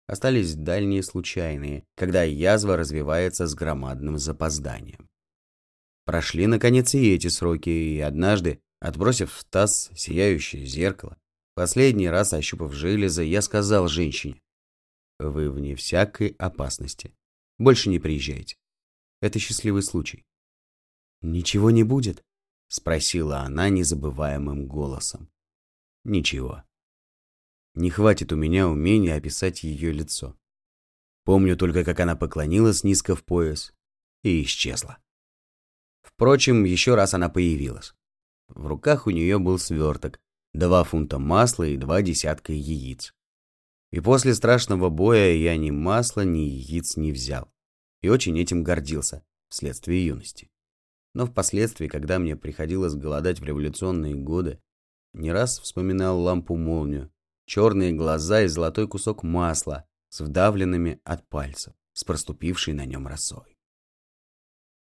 Остались 0.06 0.54
дальние 0.54 1.02
случайные, 1.02 1.84
когда 1.96 2.22
язва 2.22 2.76
развивается 2.76 3.46
с 3.46 3.54
громадным 3.54 4.16
запозданием. 4.18 5.08
Прошли, 6.06 6.46
наконец, 6.46 6.94
и 6.94 7.14
эти 7.14 7.26
сроки, 7.26 7.68
и 7.68 8.00
однажды, 8.00 8.60
отбросив 8.80 9.32
в 9.32 9.44
таз 9.44 9.90
сияющее 9.94 10.64
зеркало, 10.64 11.18
последний 11.54 12.08
раз 12.08 12.32
ощупав 12.32 12.72
железо, 12.72 13.22
я 13.22 13.42
сказал 13.42 13.88
женщине, 13.88 14.40
«Вы 15.18 15.50
вне 15.50 15.74
всякой 15.74 16.28
опасности. 16.38 17.14
Больше 17.58 17.88
не 17.88 17.98
приезжайте. 17.98 18.56
Это 19.20 19.38
счастливый 19.38 19.82
случай». 19.82 20.24
«Ничего 21.22 21.70
не 21.70 21.82
будет?»— 21.82 22.24
спросила 22.68 23.40
она 23.40 23.68
незабываемым 23.68 24.66
голосом. 24.66 25.28
«Ничего. 26.04 26.62
Не 27.74 27.90
хватит 27.90 28.32
у 28.32 28.36
меня 28.36 28.68
умения 28.68 29.14
описать 29.14 29.62
ее 29.62 29.92
лицо. 29.92 30.36
Помню 31.24 31.56
только, 31.56 31.84
как 31.84 32.00
она 32.00 32.16
поклонилась 32.16 32.82
низко 32.82 33.14
в 33.14 33.24
пояс 33.24 33.72
и 34.22 34.42
исчезла. 34.42 34.98
Впрочем, 36.02 36.64
еще 36.64 36.94
раз 36.94 37.14
она 37.14 37.28
появилась. 37.28 37.94
В 38.48 38.66
руках 38.66 39.06
у 39.06 39.10
нее 39.10 39.38
был 39.38 39.58
сверток, 39.58 40.18
два 40.54 40.82
фунта 40.84 41.18
масла 41.18 41.64
и 41.64 41.76
два 41.76 42.02
десятка 42.02 42.52
яиц. 42.52 43.14
И 43.90 44.00
после 44.00 44.34
страшного 44.34 44.90
боя 44.90 45.32
я 45.32 45.56
ни 45.56 45.70
масла, 45.70 46.22
ни 46.22 46.40
яиц 46.40 46.96
не 46.96 47.12
взял. 47.12 47.50
И 48.02 48.08
очень 48.08 48.38
этим 48.38 48.62
гордился, 48.62 49.24
вследствие 49.48 50.06
юности. 50.06 50.50
Но 51.14 51.26
впоследствии, 51.26 51.88
когда 51.88 52.18
мне 52.18 52.36
приходилось 52.36 52.94
голодать 52.94 53.40
в 53.40 53.44
революционные 53.44 54.14
годы, 54.14 54.60
не 55.14 55.32
раз 55.32 55.58
вспоминал 55.58 56.20
лампу-молнию, 56.20 57.10
черные 57.46 57.92
глаза 57.92 58.42
и 58.42 58.46
золотой 58.46 58.86
кусок 58.86 59.22
масла 59.22 59.88
с 60.10 60.20
вдавленными 60.20 61.00
от 61.04 61.26
пальцев, 61.28 61.74
с 61.94 62.04
проступившей 62.04 62.74
на 62.74 62.84
нем 62.84 63.06
росой. 63.06 63.58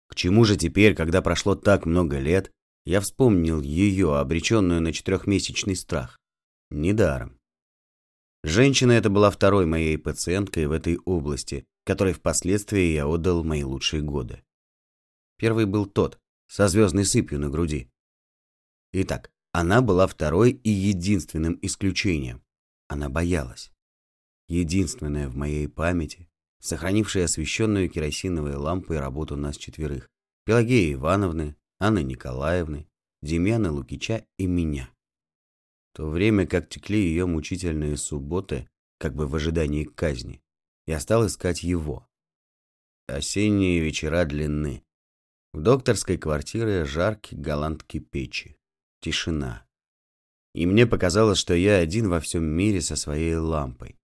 К 0.08 0.14
чему 0.14 0.44
же 0.44 0.56
теперь, 0.56 0.94
когда 0.94 1.22
прошло 1.22 1.54
так 1.54 1.86
много 1.86 2.18
лет, 2.18 2.50
я 2.84 3.00
вспомнил 3.00 3.60
ее, 3.60 4.16
обреченную 4.16 4.80
на 4.80 4.92
четырехмесячный 4.92 5.76
страх? 5.76 6.18
Недаром. 6.70 7.38
Женщина 8.46 8.92
эта 8.92 9.08
была 9.08 9.30
второй 9.30 9.64
моей 9.64 9.96
пациенткой 9.96 10.66
в 10.66 10.72
этой 10.72 10.98
области, 11.06 11.64
которой 11.82 12.12
впоследствии 12.12 12.92
я 12.92 13.06
отдал 13.06 13.42
мои 13.42 13.64
лучшие 13.64 14.02
годы. 14.02 14.44
Первый 15.38 15.64
был 15.64 15.86
тот, 15.86 16.18
со 16.46 16.68
звездной 16.68 17.06
сыпью 17.06 17.40
на 17.40 17.48
груди. 17.48 17.90
Итак, 18.92 19.30
она 19.52 19.80
была 19.80 20.06
второй 20.06 20.50
и 20.50 20.68
единственным 20.68 21.58
исключением. 21.62 22.44
Она 22.86 23.08
боялась. 23.08 23.72
Единственная 24.46 25.30
в 25.30 25.36
моей 25.36 25.66
памяти, 25.66 26.28
сохранившая 26.60 27.24
освещенную 27.24 27.88
керосиновой 27.88 28.56
лампой 28.56 29.00
работу 29.00 29.36
нас 29.36 29.56
четверых. 29.56 30.10
Пелагеи 30.44 30.92
Ивановны, 30.92 31.56
Анны 31.80 32.02
Николаевны, 32.02 32.88
Демьяна 33.22 33.72
Лукича 33.72 34.26
и 34.36 34.46
меня. 34.46 34.93
То 35.94 36.10
время 36.10 36.46
как 36.46 36.68
текли 36.68 37.00
ее 37.00 37.26
мучительные 37.26 37.96
субботы, 37.96 38.68
как 38.98 39.14
бы 39.14 39.28
в 39.28 39.36
ожидании 39.36 39.84
казни, 39.84 40.42
я 40.86 40.98
стал 40.98 41.26
искать 41.26 41.62
его. 41.62 42.08
Осенние 43.06 43.80
вечера 43.80 44.24
длинны. 44.24 44.82
В 45.52 45.60
докторской 45.60 46.18
квартире 46.18 46.84
жаркий 46.84 47.36
голландки 47.36 48.00
печи. 48.00 48.56
Тишина. 49.00 49.66
И 50.52 50.66
мне 50.66 50.86
показалось, 50.86 51.38
что 51.38 51.54
я 51.54 51.78
один 51.78 52.08
во 52.08 52.20
всем 52.20 52.44
мире 52.44 52.80
со 52.80 52.96
своей 52.96 53.36
лампой. 53.36 53.96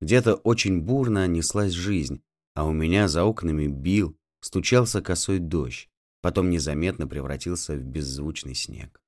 Где-то 0.00 0.36
очень 0.36 0.80
бурно 0.80 1.26
неслась 1.26 1.72
жизнь, 1.72 2.22
а 2.54 2.66
у 2.66 2.72
меня 2.72 3.08
за 3.08 3.24
окнами 3.24 3.66
бил, 3.66 4.16
стучался 4.40 5.02
косой 5.02 5.38
дождь, 5.40 5.88
потом 6.20 6.50
незаметно 6.50 7.08
превратился 7.08 7.74
в 7.74 7.82
беззвучный 7.82 8.54
снег. 8.54 9.00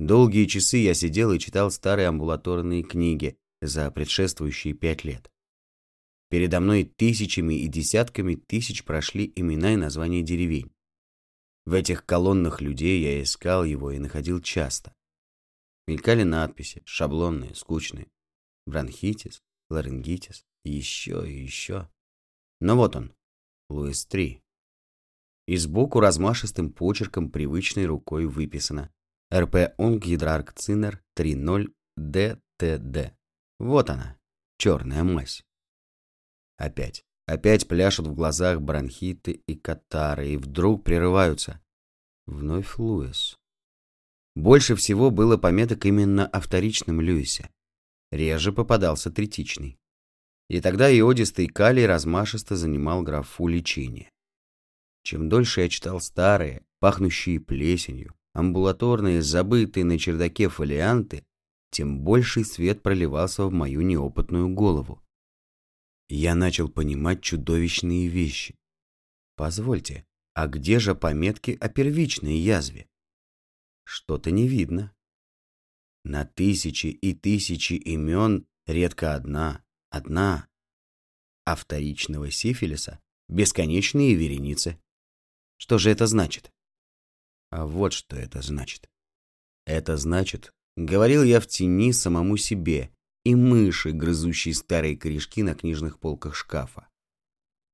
Долгие 0.00 0.46
часы 0.46 0.78
я 0.78 0.94
сидел 0.94 1.30
и 1.30 1.38
читал 1.38 1.70
старые 1.70 2.08
амбулаторные 2.08 2.82
книги 2.82 3.36
за 3.60 3.90
предшествующие 3.90 4.72
пять 4.72 5.04
лет. 5.04 5.30
Передо 6.30 6.60
мной 6.60 6.84
тысячами 6.84 7.52
и 7.52 7.68
десятками 7.68 8.34
тысяч 8.34 8.82
прошли 8.82 9.30
имена 9.36 9.74
и 9.74 9.76
названия 9.76 10.22
деревень. 10.22 10.72
В 11.66 11.74
этих 11.74 12.06
колоннах 12.06 12.62
людей 12.62 13.02
я 13.02 13.22
искал 13.22 13.62
его 13.62 13.90
и 13.90 13.98
находил 13.98 14.40
часто. 14.40 14.94
Мелькали 15.86 16.22
надписи, 16.22 16.80
шаблонные, 16.86 17.54
скучные. 17.54 18.10
Бронхитис, 18.64 19.42
ларингитис, 19.68 20.46
еще 20.64 21.30
и 21.30 21.42
еще. 21.42 21.90
Но 22.58 22.74
вот 22.74 22.96
он, 22.96 23.12
Луис 23.68 24.06
3. 24.06 24.42
И 25.46 25.56
сбоку 25.58 26.00
размашистым 26.00 26.72
почерком 26.72 27.30
привычной 27.30 27.84
рукой 27.84 28.24
выписано 28.24 28.90
РП 29.32 29.72
Онг 29.78 30.04
Гидраркцинер 30.06 31.00
3.0 31.16 31.72
ДТД. 31.96 33.14
Вот 33.60 33.88
она, 33.88 34.18
черная 34.58 35.04
мазь. 35.04 35.44
Опять. 36.56 37.04
Опять 37.26 37.68
пляшут 37.68 38.08
в 38.08 38.14
глазах 38.14 38.60
бронхиты 38.60 39.40
и 39.46 39.54
катары, 39.54 40.30
и 40.30 40.36
вдруг 40.36 40.82
прерываются. 40.82 41.62
Вновь 42.26 42.76
Луис. 42.76 43.38
Больше 44.34 44.74
всего 44.74 45.12
было 45.12 45.36
пометок 45.36 45.86
именно 45.86 46.26
о 46.26 46.40
вторичном 46.40 47.00
Льюисе. 47.00 47.50
Реже 48.10 48.52
попадался 48.52 49.12
третичный. 49.12 49.78
И 50.48 50.60
тогда 50.60 50.90
иодистый 50.92 51.46
калий 51.46 51.86
размашисто 51.86 52.56
занимал 52.56 53.02
графу 53.02 53.46
лечения. 53.46 54.10
Чем 55.04 55.28
дольше 55.28 55.60
я 55.60 55.68
читал 55.68 56.00
старые, 56.00 56.64
пахнущие 56.80 57.38
плесенью, 57.38 58.16
амбулаторные, 58.32 59.22
забытые 59.22 59.84
на 59.84 59.98
чердаке 59.98 60.48
фолианты, 60.48 61.24
тем 61.70 62.00
больший 62.00 62.44
свет 62.44 62.82
проливался 62.82 63.44
в 63.44 63.52
мою 63.52 63.82
неопытную 63.82 64.48
голову 64.48 65.00
я 66.10 66.34
начал 66.34 66.68
понимать 66.68 67.22
чудовищные 67.22 68.08
вещи. 68.08 68.58
Позвольте, 69.36 70.04
а 70.34 70.48
где 70.48 70.80
же 70.80 70.94
пометки 70.94 71.56
о 71.60 71.68
первичной 71.68 72.36
язве? 72.36 72.88
Что-то 73.84 74.30
не 74.30 74.48
видно. 74.48 74.94
На 76.04 76.24
тысячи 76.24 76.88
и 76.88 77.14
тысячи 77.14 77.74
имен 77.74 78.46
редко 78.66 79.14
одна, 79.14 79.64
одна. 79.90 80.48
А 81.44 81.54
вторичного 81.54 82.30
сифилиса 82.30 83.00
бесконечные 83.28 84.14
вереницы. 84.14 84.80
Что 85.58 85.78
же 85.78 85.90
это 85.90 86.06
значит? 86.06 86.52
А 87.50 87.66
вот 87.66 87.92
что 87.92 88.16
это 88.16 88.42
значит. 88.42 88.88
Это 89.66 89.96
значит, 89.96 90.52
говорил 90.76 91.22
я 91.22 91.40
в 91.40 91.46
тени 91.46 91.92
самому 91.92 92.36
себе, 92.36 92.90
и 93.24 93.34
мыши, 93.34 93.92
грызущие 93.92 94.54
старые 94.54 94.96
корешки 94.96 95.42
на 95.42 95.54
книжных 95.54 95.98
полках 95.98 96.34
шкафа. 96.34 96.88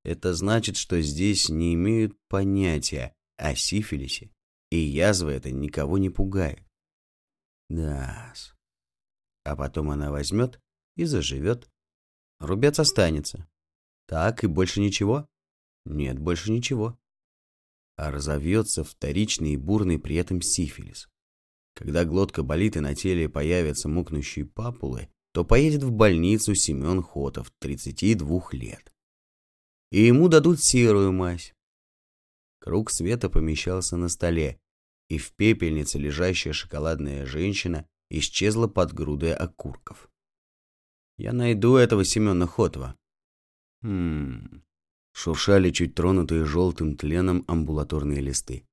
Это 0.03 0.35
значит, 0.35 0.77
что 0.77 1.01
здесь 1.01 1.49
не 1.49 1.75
имеют 1.75 2.17
понятия 2.29 3.15
о 3.37 3.55
сифилисе, 3.55 4.31
и 4.71 4.79
язва 4.79 5.31
это 5.31 5.51
никого 5.51 5.99
не 5.99 6.11
пугает. 6.11 6.63
да 7.69 8.33
-с. 8.35 8.55
А 9.45 9.57
потом 9.57 9.91
она 9.91 10.11
возьмет 10.11 10.61
и 10.97 11.05
заживет. 11.05 11.69
Рубец 12.41 12.79
останется. 12.79 13.49
Так 14.07 14.45
и 14.45 14.47
больше 14.47 14.81
ничего? 14.81 15.29
Нет, 15.85 16.19
больше 16.19 16.51
ничего. 16.51 16.99
А 17.97 18.11
разовьется 18.11 18.85
вторичный 18.85 19.55
и 19.55 19.57
бурный 19.57 19.99
при 19.99 20.17
этом 20.17 20.43
сифилис. 20.43 21.09
Когда 21.75 22.05
глотка 22.05 22.43
болит 22.43 22.77
и 22.77 22.81
на 22.81 22.95
теле 22.95 23.29
появятся 23.29 23.89
мукнущие 23.89 24.47
папулы, 24.47 25.09
то 25.33 25.45
поедет 25.45 25.83
в 25.83 25.93
больницу 25.93 26.55
Семен 26.55 27.03
Хотов, 27.03 27.51
32 27.59 28.49
лет. 28.53 28.93
и 29.91 30.07
ему 30.07 30.29
дадут 30.29 30.61
серую 30.61 31.13
мазь. 31.13 31.55
Круг 32.61 32.91
света 32.91 33.29
помещался 33.31 33.97
на 33.97 34.09
столе, 34.09 34.59
и 35.09 35.19
в 35.19 35.33
пепельнице 35.33 35.99
лежащая 35.99 36.53
шоколадная 36.53 37.27
женщина 37.27 37.87
исчезла 38.11 38.67
под 38.67 38.93
грудой 38.93 39.35
окурков. 39.35 40.11
Я 41.17 41.33
найду 41.33 41.77
этого 41.77 42.05
Семена 42.05 42.47
Хотова. 42.47 42.97
Хм... 43.83 44.63
Шуршали 45.17 45.71
чуть 45.71 45.95
тронутые 45.95 46.45
желтым 46.45 46.95
тленом 46.95 47.43
амбулаторные 47.49 48.21
листы. 48.21 48.67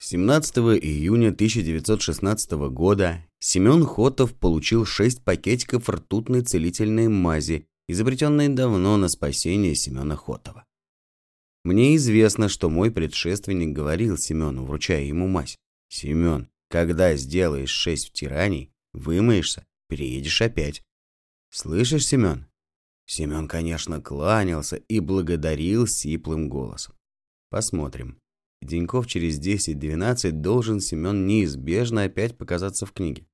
17 0.00 0.56
июня 0.82 1.28
1916 1.28 2.50
года 2.72 3.24
Семен 3.38 3.86
Хотов 3.86 4.34
получил 4.34 4.84
6 4.84 5.22
пакетиков 5.22 5.88
ртутной 5.88 6.42
целительной 6.42 7.06
мази, 7.06 7.68
изобретенной 7.86 8.48
давно 8.48 8.96
на 8.96 9.06
спасение 9.06 9.76
Семена 9.76 10.16
Хотова. 10.16 10.66
Мне 11.62 11.94
известно, 11.94 12.48
что 12.48 12.68
мой 12.68 12.90
предшественник 12.90 13.72
говорил 13.72 14.18
Семену, 14.18 14.64
вручая 14.64 15.04
ему 15.04 15.28
мазь. 15.28 15.56
«Семен, 15.88 16.50
когда 16.68 17.14
сделаешь 17.14 17.70
шесть 17.70 18.08
втираний, 18.08 18.72
вымоешься, 18.92 19.64
переедешь 19.88 20.42
опять. 20.42 20.82
Слышишь, 21.50 22.04
Семен? 22.04 22.48
Семен, 23.06 23.46
конечно, 23.46 24.00
кланялся 24.00 24.76
и 24.76 25.00
благодарил 25.00 25.86
сиплым 25.86 26.48
голосом. 26.48 26.94
Посмотрим. 27.50 28.20
Деньков 28.60 29.06
через 29.06 29.40
10-12 29.40 30.32
должен 30.32 30.80
Семен 30.80 31.26
неизбежно 31.26 32.04
опять 32.04 32.36
показаться 32.36 32.84
в 32.84 32.92
книге. 32.92 33.26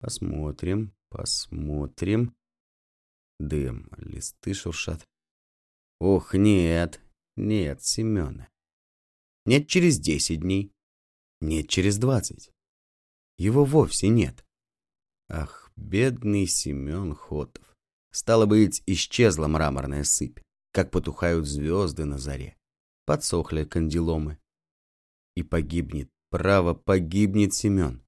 Посмотрим, 0.00 0.94
посмотрим. 1.10 2.34
Дым, 3.38 3.90
листы 3.98 4.54
шуршат. 4.54 5.06
Ох, 6.00 6.34
нет, 6.34 7.00
нет, 7.36 7.82
Семена. 7.82 8.48
Нет 9.44 9.68
через 9.68 9.98
10 9.98 10.40
дней. 10.40 10.72
Нет 11.40 11.68
через 11.68 11.98
20. 11.98 12.50
Его 13.36 13.64
вовсе 13.64 14.08
нет. 14.08 14.44
Ах, 15.28 15.70
бедный 15.76 16.46
Семен 16.46 17.14
Хотов. 17.14 17.67
Стало 18.10 18.46
быть, 18.46 18.82
исчезла 18.86 19.48
мраморная 19.48 20.04
сыпь, 20.04 20.38
как 20.72 20.90
потухают 20.90 21.46
звезды 21.46 22.04
на 22.04 22.18
заре. 22.18 22.56
Подсохли 23.04 23.64
кандиломы. 23.64 24.38
И 25.34 25.42
погибнет, 25.42 26.10
право, 26.30 26.74
погибнет 26.74 27.54
Семен. 27.54 28.04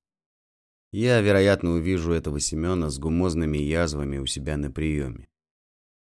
Я, 0.92 1.20
вероятно, 1.20 1.72
увижу 1.72 2.12
этого 2.12 2.40
Семена 2.40 2.90
с 2.90 2.98
гумозными 2.98 3.58
язвами 3.58 4.18
у 4.18 4.26
себя 4.26 4.56
на 4.56 4.70
приеме. 4.70 5.28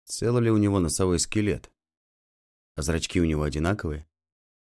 Цел 0.06 0.40
ли 0.40 0.50
у 0.50 0.58
него 0.58 0.80
носовой 0.80 1.20
скелет? 1.20 1.72
А 2.76 2.82
зрачки 2.82 3.20
у 3.20 3.26
него 3.26 3.44
одинаковые? 3.44 4.08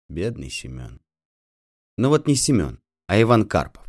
Бедный 0.10 0.50
Семен. 0.50 1.02
Но 1.98 2.10
вот 2.10 2.28
не 2.28 2.36
Семен, 2.36 2.82
а 3.08 3.22
Иван 3.22 3.48
Карпов. 3.48 3.86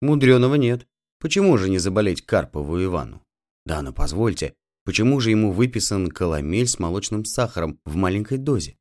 Мудреного 0.00 0.54
нет. 0.56 0.86
Почему 1.18 1.56
же 1.58 1.68
не 1.68 1.78
заболеть 1.78 2.24
Карпову 2.24 2.82
Ивану? 2.82 3.24
Да, 3.70 3.82
но 3.82 3.92
позвольте, 3.92 4.56
почему 4.84 5.20
же 5.20 5.30
ему 5.30 5.52
выписан 5.52 6.08
коломель 6.08 6.66
с 6.66 6.80
молочным 6.80 7.24
сахаром 7.24 7.78
в 7.84 7.94
маленькой 7.94 8.38
дозе? 8.38 8.76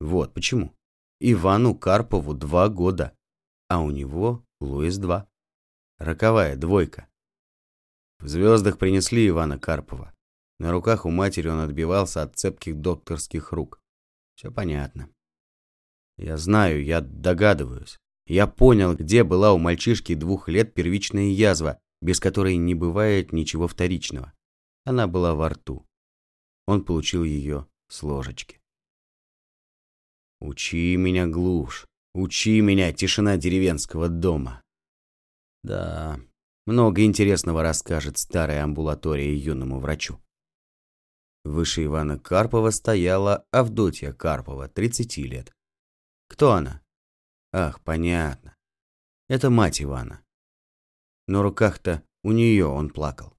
Вот 0.00 0.34
почему. 0.34 0.74
Ивану 1.20 1.76
Карпову 1.76 2.34
два 2.34 2.68
года, 2.68 3.16
а 3.68 3.80
у 3.80 3.92
него 3.92 4.44
Луис 4.60 4.98
два. 4.98 5.28
Роковая 5.98 6.56
двойка. 6.56 7.06
В 8.18 8.26
звездах 8.26 8.78
принесли 8.78 9.28
Ивана 9.28 9.60
Карпова. 9.60 10.12
На 10.58 10.72
руках 10.72 11.06
у 11.06 11.10
матери 11.10 11.46
он 11.46 11.60
отбивался 11.60 12.22
от 12.22 12.36
цепких 12.36 12.80
докторских 12.80 13.52
рук. 13.52 13.80
Все 14.34 14.50
понятно. 14.50 15.08
Я 16.16 16.36
знаю, 16.36 16.82
я 16.82 17.00
догадываюсь. 17.00 18.00
Я 18.26 18.48
понял, 18.48 18.96
где 18.96 19.22
была 19.22 19.52
у 19.52 19.58
мальчишки 19.58 20.16
двух 20.16 20.48
лет 20.48 20.74
первичная 20.74 21.26
язва, 21.26 21.78
без 22.04 22.20
которой 22.20 22.56
не 22.56 22.74
бывает 22.74 23.32
ничего 23.32 23.66
вторичного. 23.66 24.34
Она 24.84 25.06
была 25.06 25.34
во 25.34 25.48
рту. 25.48 25.86
Он 26.66 26.84
получил 26.84 27.24
ее 27.24 27.66
с 27.88 28.02
ложечки. 28.02 28.60
Учи 30.38 30.96
меня, 30.96 31.26
глушь. 31.26 31.86
Учи 32.12 32.60
меня, 32.60 32.92
тишина 32.92 33.38
деревенского 33.38 34.10
дома. 34.10 34.62
Да, 35.62 36.20
много 36.66 37.04
интересного 37.04 37.62
расскажет 37.62 38.18
старая 38.18 38.62
амбулатория 38.64 39.34
юному 39.34 39.80
врачу. 39.80 40.20
Выше 41.42 41.84
Ивана 41.86 42.18
Карпова 42.18 42.68
стояла 42.68 43.46
Авдотья 43.50 44.12
Карпова, 44.12 44.68
30 44.68 45.16
лет. 45.18 45.54
Кто 46.28 46.52
она? 46.52 46.82
Ах, 47.50 47.80
понятно. 47.80 48.54
Это 49.28 49.48
мать 49.48 49.80
Ивана. 49.80 50.23
На 51.26 51.42
руках-то 51.42 52.02
у 52.22 52.32
нее 52.32 52.66
он 52.66 52.90
плакал. 52.90 53.36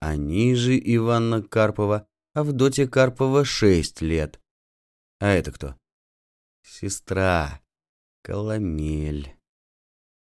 А 0.00 0.16
ниже 0.16 0.78
Ивана 0.78 1.42
Карпова, 1.42 2.06
Авдотья 2.34 2.86
Карпова, 2.86 3.44
6 3.44 4.02
лет. 4.02 4.40
А 5.18 5.28
это 5.28 5.52
кто? 5.52 5.78
Сестра. 6.62 7.62
Коломель. 8.22 9.36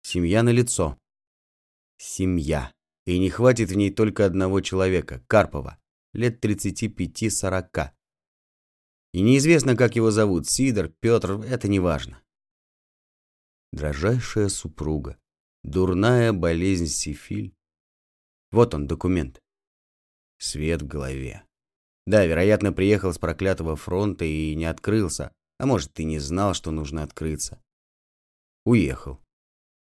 Семья 0.02 0.42
на 0.42 0.50
лицо. 0.50 0.98
Семья. 1.98 2.72
И 3.06 3.18
не 3.18 3.30
хватит 3.30 3.70
в 3.70 3.76
ней 3.76 3.90
только 3.90 4.24
одного 4.24 4.60
человека, 4.60 5.24
Карпова 5.26 5.78
лет 6.16 6.44
35-40. 6.44 7.92
И 9.12 9.20
неизвестно, 9.20 9.76
как 9.76 9.96
его 9.96 10.10
зовут, 10.10 10.48
Сидор, 10.48 10.88
Петр, 11.00 11.32
это 11.42 11.68
не 11.68 11.78
важно. 11.78 12.22
Дрожайшая 13.72 14.48
супруга, 14.48 15.18
дурная 15.66 16.32
болезнь 16.32 16.86
сифиль. 16.86 17.54
Вот 18.52 18.72
он, 18.74 18.86
документ. 18.86 19.42
Свет 20.38 20.82
в 20.82 20.86
голове. 20.86 21.44
Да, 22.06 22.24
вероятно, 22.24 22.72
приехал 22.72 23.12
с 23.12 23.18
проклятого 23.18 23.74
фронта 23.74 24.24
и 24.24 24.54
не 24.54 24.64
открылся, 24.64 25.32
а 25.58 25.66
может, 25.66 25.92
ты 25.92 26.04
не 26.04 26.20
знал, 26.20 26.54
что 26.54 26.70
нужно 26.70 27.02
открыться. 27.02 27.60
Уехал. 28.64 29.20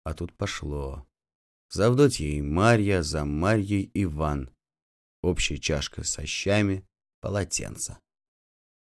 А 0.04 0.14
тут 0.14 0.32
пошло. 0.34 1.06
За 1.70 1.88
Авдотьей 1.88 2.40
Марья, 2.42 3.02
за 3.02 3.24
Марьей 3.24 3.90
Иван 3.94 4.50
общая 5.22 5.58
чашка 5.58 6.04
со 6.04 6.26
щами, 6.26 6.86
полотенце. 7.20 7.98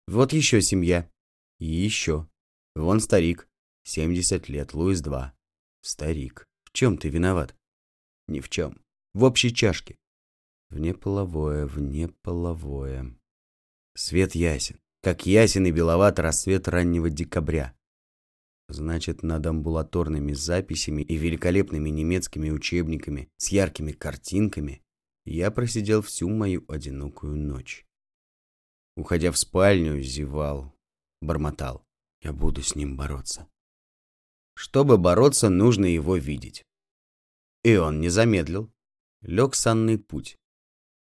Вот 0.06 0.32
еще 0.32 0.60
семья. 0.60 1.10
И 1.58 1.66
еще. 1.66 2.28
Вон 2.74 3.00
старик. 3.00 3.48
70 3.84 4.48
лет, 4.48 4.74
Луис-2. 4.74 5.32
Старик. 5.80 6.46
Чем 6.76 6.98
ты 6.98 7.08
виноват? 7.08 7.56
Ни 8.28 8.40
в 8.40 8.50
чем. 8.50 8.78
В 9.14 9.24
общей 9.24 9.50
чашке. 9.54 9.96
Внеполовое, 10.68 11.64
внеполовое. 11.64 13.18
Свет 13.94 14.34
ясен. 14.34 14.78
Как 15.02 15.24
ясен 15.24 15.64
и 15.64 15.70
беловат 15.70 16.18
рассвет 16.18 16.68
раннего 16.68 17.08
декабря. 17.08 17.74
Значит, 18.68 19.22
над 19.22 19.46
амбулаторными 19.46 20.34
записями 20.34 21.00
и 21.00 21.16
великолепными 21.16 21.88
немецкими 21.88 22.50
учебниками 22.50 23.30
с 23.38 23.48
яркими 23.48 23.92
картинками 23.92 24.82
я 25.24 25.50
просидел 25.50 26.02
всю 26.02 26.28
мою 26.28 26.62
одинокую 26.68 27.36
ночь. 27.36 27.86
Уходя 28.96 29.32
в 29.32 29.38
спальню, 29.38 30.02
зевал, 30.02 30.74
бормотал. 31.22 31.86
Я 32.20 32.34
буду 32.34 32.60
с 32.60 32.74
ним 32.74 32.98
бороться. 32.98 33.48
Чтобы 34.52 34.98
бороться, 34.98 35.48
нужно 35.48 35.86
его 35.86 36.18
видеть. 36.18 36.65
И 37.66 37.74
он 37.74 38.00
не 38.00 38.10
замедлил. 38.10 38.72
Лег 39.22 39.56
санный 39.56 39.98
путь. 39.98 40.38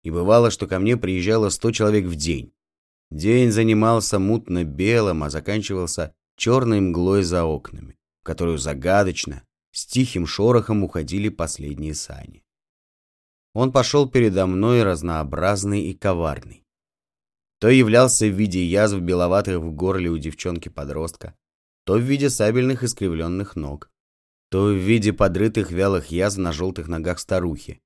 И 0.02 0.10
бывало, 0.10 0.50
что 0.50 0.66
ко 0.66 0.80
мне 0.80 0.96
приезжало 0.96 1.50
сто 1.50 1.72
человек 1.72 2.06
в 2.06 2.16
день. 2.16 2.54
День 3.12 3.52
занимался 3.52 4.18
мутно-белым, 4.18 5.24
а 5.24 5.30
заканчивался 5.30 6.16
черной 6.38 6.80
мглой 6.80 7.24
за 7.24 7.44
окнами, 7.44 8.00
в 8.22 8.24
которую 8.24 8.60
загадочно, 8.60 9.44
с 9.72 9.86
тихим 9.86 10.26
шорохом 10.26 10.86
уходили 10.86 11.28
последние 11.28 11.96
сани. 11.96 12.46
Он 13.54 13.74
пошел 13.74 14.10
передо 14.10 14.48
мной 14.48 14.84
разнообразный 14.84 15.90
и 15.90 15.94
коварный. 15.94 16.66
То 17.60 17.68
являлся 17.68 18.26
в 18.26 18.40
виде 18.40 18.66
язв 18.66 19.00
беловатых 19.00 19.58
в 19.58 19.74
горле 19.74 20.10
у 20.10 20.18
девчонки-подростка, 20.18 21.36
то 21.84 21.96
в 21.96 22.02
виде 22.02 22.30
сабельных 22.30 22.84
искривленных 22.84 23.58
ног, 23.58 23.92
то 24.54 24.66
в 24.66 24.76
виде 24.76 25.12
подрытых 25.12 25.72
вялых 25.72 26.12
язв 26.12 26.38
на 26.38 26.52
желтых 26.54 26.88
ногах 26.88 27.18
старухи, 27.18 27.82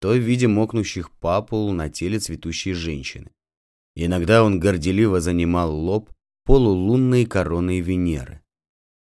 то 0.00 0.08
в 0.08 0.18
виде 0.18 0.48
мокнущих 0.48 1.12
по 1.12 1.40
полу 1.40 1.72
на 1.72 1.88
теле 1.88 2.18
цветущей 2.18 2.72
женщины. 2.72 3.30
Иногда 3.94 4.42
он 4.42 4.58
горделиво 4.58 5.20
занимал 5.20 5.72
лоб 5.72 6.10
полулунной 6.44 7.26
короной 7.26 7.78
Венеры 7.78 8.42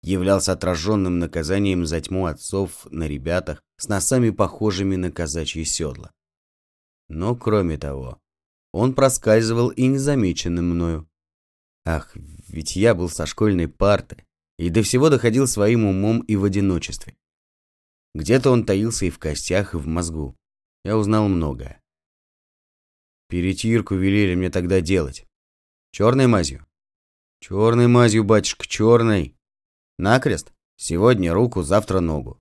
являлся 0.03 0.55
отраженным 0.55 1.21
наказанием 1.21 1.87
за 1.87 2.01
тьму 2.01 2.27
отцов 2.27 2.89
на 2.91 3.07
ребятах 3.07 3.63
с 3.77 3.87
носами, 3.87 4.31
похожими 4.31 4.97
на 4.97 5.13
казачьи 5.13 5.63
седла. 5.63 6.11
Но, 7.09 7.37
кроме 7.37 7.79
того, 7.79 8.19
он 8.73 8.93
проскальзывал 8.93 9.69
и 9.69 9.87
незамеченным 9.87 10.71
мною. 10.71 11.09
Ах, 11.85 12.17
ведь 12.49 12.75
я 12.75 12.97
был 12.97 13.09
со 13.09 13.25
школьной 13.25 13.69
парты 13.69 14.25
и 14.59 14.71
до 14.71 14.83
всего 14.83 15.09
доходил 15.09 15.47
своим 15.47 15.85
умом 15.85 16.21
и 16.21 16.37
в 16.37 16.45
одиночестве. 16.45 17.17
Где-то 18.15 18.51
он 18.51 18.67
таился 18.67 19.07
и 19.07 19.11
в 19.11 19.19
костях, 19.19 19.75
и 19.75 19.79
в 19.79 19.87
мозгу. 19.87 20.37
Я 20.85 20.97
узнал 20.97 21.29
многое. 21.29 21.81
Перетирку 23.29 23.95
велели 23.95 24.35
мне 24.35 24.51
тогда 24.51 24.81
делать. 24.81 25.27
Черной 25.93 26.27
мазью? 26.27 26.67
Черной 27.41 27.87
мазью, 27.87 28.25
батюшка, 28.25 28.67
черной. 28.67 29.37
Накрест? 29.99 30.53
Сегодня 30.77 31.33
руку, 31.33 31.63
завтра 31.63 32.01
ногу. 32.01 32.41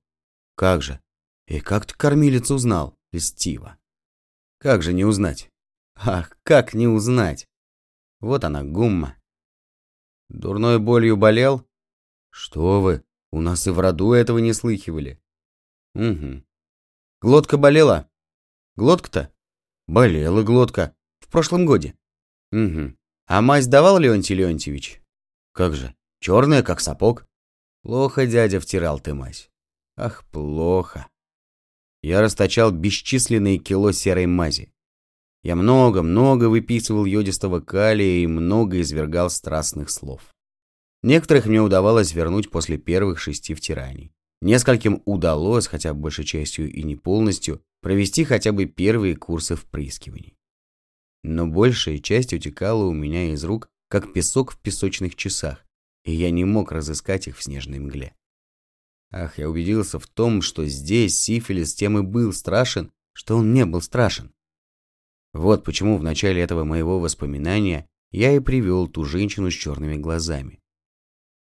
Как 0.55 0.81
же? 0.81 0.99
И 1.47 1.59
как 1.59 1.85
ты 1.85 1.95
кормилицу 1.95 2.55
узнал? 2.55 2.97
Льстиво. 3.11 3.77
Как 4.59 4.81
же 4.81 4.93
не 4.93 5.05
узнать? 5.05 5.49
Ах, 5.95 6.37
как 6.43 6.73
не 6.73 6.87
узнать? 6.87 7.47
Вот 8.19 8.43
она, 8.43 8.63
гумма. 8.63 9.15
Дурной 10.29 10.79
болью 10.79 11.17
болел? 11.17 11.66
Что 12.37 12.81
вы, 12.81 13.03
у 13.31 13.41
нас 13.41 13.65
и 13.65 13.71
в 13.71 13.79
роду 13.79 14.13
этого 14.13 14.37
не 14.37 14.53
слыхивали. 14.53 15.19
Угу. 15.95 16.43
Глотка 17.19 17.57
болела? 17.57 18.07
Глотка-то? 18.75 19.33
Болела 19.87 20.43
глотка. 20.43 20.95
В 21.19 21.29
прошлом 21.29 21.65
годе. 21.65 21.97
Угу. 22.51 22.95
А 23.25 23.41
мазь 23.41 23.65
давал 23.65 23.97
Леонтий 23.97 24.35
Леонтьевич? 24.35 25.01
Как 25.51 25.73
же, 25.73 25.95
черная, 26.19 26.61
как 26.61 26.79
сапог. 26.79 27.25
Плохо, 27.81 28.27
дядя, 28.27 28.59
втирал 28.59 28.99
ты 28.99 29.15
мазь. 29.15 29.49
Ах, 29.95 30.23
плохо. 30.29 31.07
Я 32.03 32.21
расточал 32.21 32.69
бесчисленные 32.69 33.57
кило 33.57 33.91
серой 33.91 34.27
мази. 34.27 34.71
Я 35.41 35.55
много-много 35.55 36.49
выписывал 36.49 37.05
йодистого 37.05 37.61
калия 37.61 38.21
и 38.21 38.27
много 38.27 38.79
извергал 38.79 39.31
страстных 39.31 39.89
слов. 39.89 40.36
Некоторых 41.03 41.45
мне 41.45 41.61
удавалось 41.61 42.13
вернуть 42.13 42.49
после 42.49 42.77
первых 42.77 43.19
шести 43.19 43.53
втираний. 43.53 44.11
Нескольким 44.41 45.01
удалось, 45.05 45.67
хотя 45.67 45.93
большей 45.93 46.25
частью 46.25 46.71
и 46.71 46.83
не 46.83 46.95
полностью, 46.95 47.61
провести 47.81 48.23
хотя 48.23 48.51
бы 48.51 48.65
первые 48.65 49.15
курсы 49.15 49.55
впрыскиваний. 49.55 50.35
Но 51.23 51.47
большая 51.47 51.99
часть 51.99 52.33
утекала 52.33 52.85
у 52.85 52.93
меня 52.93 53.31
из 53.33 53.43
рук, 53.43 53.69
как 53.89 54.13
песок 54.13 54.51
в 54.51 54.59
песочных 54.59 55.15
часах, 55.15 55.65
и 56.03 56.13
я 56.13 56.29
не 56.31 56.45
мог 56.45 56.71
разыскать 56.71 57.27
их 57.27 57.37
в 57.37 57.43
снежной 57.43 57.79
мгле. 57.79 58.13
Ах, 59.11 59.37
я 59.37 59.49
убедился 59.49 59.99
в 59.99 60.07
том, 60.07 60.41
что 60.41 60.65
здесь 60.65 61.19
сифилис 61.19 61.73
тем 61.73 61.97
и 61.97 62.01
был 62.01 62.33
страшен, 62.33 62.91
что 63.13 63.37
он 63.37 63.53
не 63.53 63.65
был 63.65 63.81
страшен. 63.81 64.33
Вот 65.33 65.63
почему 65.63 65.97
в 65.97 66.03
начале 66.03 66.41
этого 66.41 66.63
моего 66.63 66.99
воспоминания 66.99 67.87
я 68.11 68.35
и 68.35 68.39
привел 68.39 68.87
ту 68.87 69.05
женщину 69.05 69.49
с 69.49 69.53
черными 69.53 69.95
глазами. 69.95 70.59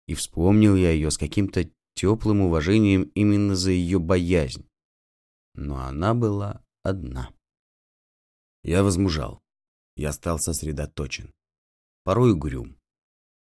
И 0.06 0.14
вспомнил 0.14 0.76
я 0.76 0.90
ее 0.90 1.10
с 1.10 1.18
каким-то 1.18 1.68
теплым 1.94 2.42
уважением 2.42 3.04
именно 3.14 3.54
за 3.54 3.70
ее 3.70 3.98
боязнь. 3.98 4.66
Но 5.54 5.78
она 5.78 6.14
была 6.14 6.62
одна. 6.82 7.30
Я 8.62 8.82
возмужал. 8.82 9.40
Я 9.96 10.12
стал 10.12 10.38
сосредоточен. 10.38 11.32
Порой 12.02 12.32
угрюм. 12.32 12.76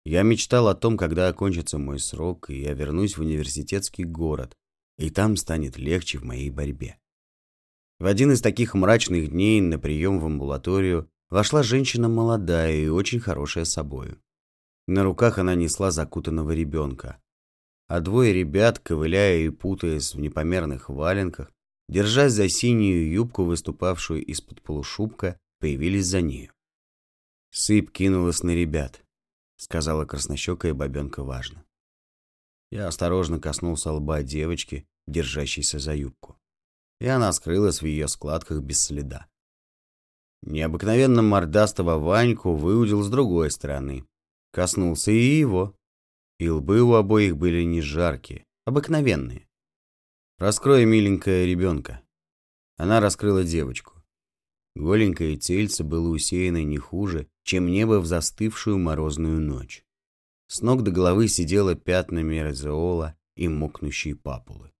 Я 0.04 0.22
мечтал 0.22 0.68
о 0.68 0.74
том, 0.74 0.96
когда 0.96 1.28
окончится 1.28 1.78
мой 1.78 2.00
срок, 2.00 2.50
и 2.50 2.60
я 2.60 2.74
вернусь 2.74 3.16
в 3.16 3.20
университетский 3.20 4.04
город, 4.04 4.56
и 4.98 5.10
там 5.10 5.36
станет 5.36 5.78
легче 5.78 6.18
в 6.18 6.24
моей 6.24 6.50
борьбе. 6.50 6.98
В 8.00 8.06
один 8.06 8.32
из 8.32 8.40
таких 8.40 8.74
мрачных 8.74 9.30
дней 9.30 9.60
на 9.60 9.78
прием 9.78 10.18
в 10.18 10.26
амбулаторию 10.26 11.08
вошла 11.30 11.62
женщина 11.62 12.08
молодая 12.08 12.74
и 12.74 12.88
очень 12.88 13.20
хорошая 13.20 13.64
собою. 13.64 14.20
На 14.86 15.04
руках 15.04 15.38
она 15.38 15.54
несла 15.54 15.90
закутанного 15.90 16.52
ребенка. 16.52 17.20
А 17.88 18.00
двое 18.00 18.32
ребят, 18.32 18.78
ковыляя 18.78 19.38
и 19.38 19.50
путаясь 19.50 20.14
в 20.14 20.20
непомерных 20.20 20.88
валенках, 20.88 21.52
держась 21.88 22.32
за 22.32 22.48
синюю 22.48 23.10
юбку, 23.10 23.44
выступавшую 23.44 24.24
из-под 24.24 24.62
полушубка, 24.62 25.38
появились 25.60 26.06
за 26.06 26.20
нею. 26.20 26.52
Сыпь 27.50 27.92
кинулась 27.92 28.42
на 28.42 28.54
ребят 28.54 29.02
сказала 29.62 30.04
краснощекая 30.04 30.74
бабенка 30.74 31.22
важно. 31.22 31.64
Я 32.70 32.88
осторожно 32.88 33.38
коснулся 33.38 33.92
лба 33.92 34.22
девочки, 34.22 34.86
держащейся 35.06 35.78
за 35.78 35.94
юбку. 35.94 36.36
И 37.00 37.06
она 37.06 37.32
скрылась 37.32 37.80
в 37.80 37.86
ее 37.86 38.08
складках 38.08 38.60
без 38.60 38.82
следа. 38.82 39.26
Необыкновенно 40.42 41.22
мордастого 41.22 41.98
Ваньку 41.98 42.54
выудил 42.54 43.02
с 43.02 43.08
другой 43.08 43.50
стороны. 43.52 44.04
Коснулся 44.52 45.10
и 45.10 45.38
его. 45.38 45.76
И 46.38 46.48
лбы 46.48 46.82
у 46.82 46.94
обоих 46.94 47.36
были 47.36 47.62
не 47.62 47.80
жаркие, 47.80 48.44
обыкновенные. 48.64 49.48
«Раскрой, 50.38 50.84
миленькая 50.84 51.46
ребенка». 51.46 52.02
Она 52.76 53.00
раскрыла 53.00 53.44
девочку. 53.44 54.02
Голенькое 54.74 55.36
тельце 55.36 55.84
было 55.84 56.08
усеяно 56.08 56.64
не 56.64 56.78
хуже, 56.78 57.28
чем 57.44 57.66
небо 57.66 58.00
в 58.00 58.06
застывшую 58.06 58.78
морозную 58.78 59.40
ночь. 59.40 59.84
С 60.48 60.62
ног 60.62 60.82
до 60.82 60.90
головы 60.90 61.28
сидела 61.28 61.74
пятнами 61.74 62.38
розеола 62.38 63.16
и 63.36 63.48
мокнущие 63.48 64.16
папулы. 64.16 64.72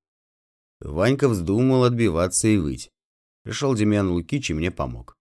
Ванька 0.80 1.28
вздумал 1.28 1.84
отбиваться 1.84 2.48
и 2.48 2.56
выть. 2.56 2.90
Пришел 3.42 3.74
Демьян 3.74 4.10
Лукич 4.10 4.50
и 4.50 4.54
мне 4.54 4.70
помог. 4.70 5.16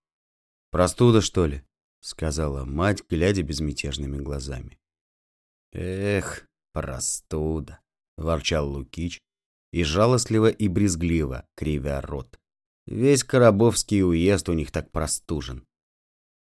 «Простуда, 0.71 1.21
что 1.21 1.45
ли?»— 1.45 1.63
сказала 2.01 2.65
мать, 2.65 3.03
глядя 3.09 3.43
безмятежными 3.43 4.17
глазами. 4.17 4.77
«Эх, 5.71 6.45
простуда!»— 6.73 7.79
ворчал 8.17 8.69
Лукич, 8.69 9.19
и 9.71 9.83
жалостливо 9.83 10.49
и 10.49 10.67
брезгливо, 10.67 11.45
кривя 11.55 12.01
рот. 12.01 12.39
Весь 12.85 13.23
Коробовский 13.23 14.03
уезд 14.03 14.49
у 14.49 14.53
них 14.53 14.71
так 14.71 14.91
простужен. 14.91 15.65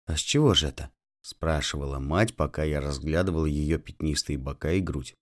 «А 0.06 0.18
с 0.18 0.20
чего 0.20 0.54
же 0.54 0.68
это?»– 0.68 0.92
спрашивала 1.22 2.00
мать, 2.00 2.36
пока 2.36 2.64
я 2.64 2.82
разглядывал 2.82 3.46
ее 3.46 3.78
пятнистые 3.78 4.38
бока 4.38 4.72
и 4.72 4.80
грудь. 4.80 5.16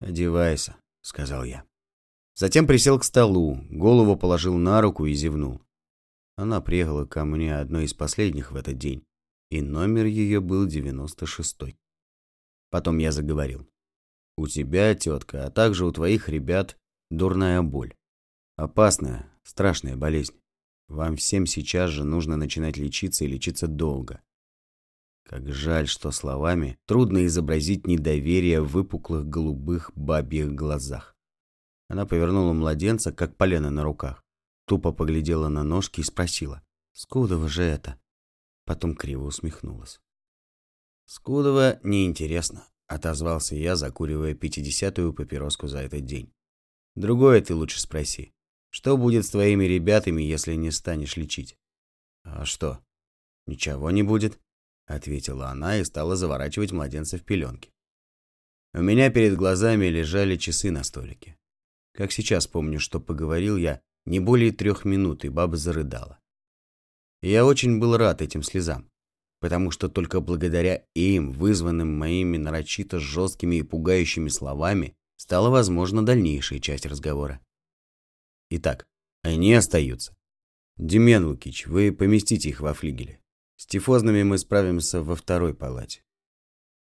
«Одевайся»,– 0.00 0.76
сказал 1.02 1.44
я. 1.44 1.64
Затем 2.34 2.66
присел 2.66 2.98
к 2.98 3.04
столу, 3.04 3.58
голову 3.70 4.16
положил 4.16 4.56
на 4.56 4.80
руку 4.80 5.06
и 5.06 5.14
зевнул. 5.14 5.62
Она 6.36 6.60
приехала 6.60 7.06
ко 7.06 7.24
мне 7.24 7.56
одной 7.56 7.84
из 7.84 7.94
последних 7.94 8.50
в 8.50 8.56
этот 8.56 8.76
день, 8.76 9.04
и 9.54 9.62
номер 9.62 10.06
ее 10.06 10.40
был 10.40 10.66
девяносто 10.66 11.26
шестой. 11.26 11.78
Потом 12.70 12.98
я 12.98 13.12
заговорил. 13.12 13.68
«У 14.36 14.48
тебя, 14.48 14.92
тетка, 14.96 15.46
а 15.46 15.50
также 15.50 15.86
у 15.86 15.92
твоих 15.92 16.28
ребят 16.28 16.76
дурная 17.08 17.62
боль. 17.62 17.94
Опасная, 18.56 19.30
страшная 19.44 19.96
болезнь. 19.96 20.34
Вам 20.88 21.14
всем 21.14 21.46
сейчас 21.46 21.90
же 21.90 22.02
нужно 22.02 22.36
начинать 22.36 22.76
лечиться 22.76 23.24
и 23.24 23.28
лечиться 23.28 23.68
долго. 23.68 24.20
Как 25.24 25.48
жаль, 25.52 25.86
что 25.86 26.10
словами 26.10 26.76
трудно 26.86 27.24
изобразить 27.24 27.86
недоверие 27.86 28.60
в 28.60 28.72
выпуклых 28.72 29.24
голубых 29.24 29.92
бабьих 29.94 30.52
глазах. 30.52 31.16
Она 31.88 32.06
повернула 32.06 32.52
младенца, 32.54 33.12
как 33.12 33.36
полено 33.36 33.70
на 33.70 33.84
руках. 33.84 34.24
Тупо 34.66 34.90
поглядела 34.90 35.46
на 35.46 35.62
ножки 35.62 36.00
и 36.00 36.04
спросила, 36.04 36.60
«Скудово 36.92 37.48
же 37.48 37.62
это?» 37.62 38.00
Потом 38.64 38.94
криво 38.94 39.24
усмехнулась. 39.24 40.00
«Скудово 41.06 41.80
неинтересно»,— 41.82 42.66
отозвался 42.86 43.54
я, 43.54 43.76
закуривая 43.76 44.34
пятидесятую 44.34 45.12
папироску 45.12 45.68
за 45.68 45.80
этот 45.80 46.04
день. 46.04 46.32
«Другое 46.94 47.40
ты 47.42 47.54
лучше 47.54 47.80
спроси. 47.80 48.34
Что 48.74 48.96
будет 48.96 49.24
с 49.24 49.30
твоими 49.30 49.66
ребятами, 49.66 50.20
если 50.20 50.56
не 50.56 50.72
станешь 50.72 51.16
лечить? 51.16 51.56
А 52.24 52.44
что? 52.44 52.84
Ничего 53.46 53.92
не 53.92 54.02
будет, 54.02 54.40
ответила 54.86 55.46
она 55.46 55.78
и 55.78 55.84
стала 55.84 56.16
заворачивать 56.16 56.72
младенца 56.72 57.16
в 57.16 57.22
пеленки. 57.22 57.72
У 58.72 58.82
меня 58.82 59.10
перед 59.10 59.36
глазами 59.36 59.86
лежали 59.86 60.34
часы 60.34 60.72
на 60.72 60.82
столике. 60.82 61.38
Как 61.92 62.10
сейчас 62.10 62.48
помню, 62.48 62.80
что 62.80 62.98
поговорил 62.98 63.56
я 63.56 63.80
не 64.06 64.18
более 64.18 64.50
трех 64.50 64.84
минут, 64.84 65.24
и 65.24 65.28
баба 65.28 65.56
зарыдала. 65.56 66.18
Я 67.24 67.46
очень 67.46 67.78
был 67.78 67.96
рад 67.96 68.20
этим 68.20 68.42
слезам, 68.42 68.90
потому 69.40 69.70
что 69.70 69.88
только 69.88 70.20
благодаря 70.20 70.84
им, 70.94 71.32
вызванным 71.32 71.98
моими 71.98 72.36
нарочито 72.36 73.00
жесткими 73.00 73.56
и 73.56 73.62
пугающими 73.62 74.28
словами, 74.28 74.94
стала 75.16 75.48
возможна 75.48 76.04
дальнейшая 76.04 76.58
часть 76.58 76.84
разговора. 76.84 77.40
Итак, 78.50 78.84
они 79.22 79.54
остаются. 79.54 80.14
Демьян 80.76 81.24
Лукич, 81.24 81.66
вы 81.66 81.92
поместите 81.92 82.50
их 82.50 82.60
во 82.60 82.74
флигеле. 82.74 83.22
С 83.56 83.64
тифозными 83.64 84.22
мы 84.22 84.36
справимся 84.36 85.00
во 85.00 85.16
второй 85.16 85.54
палате. 85.54 86.04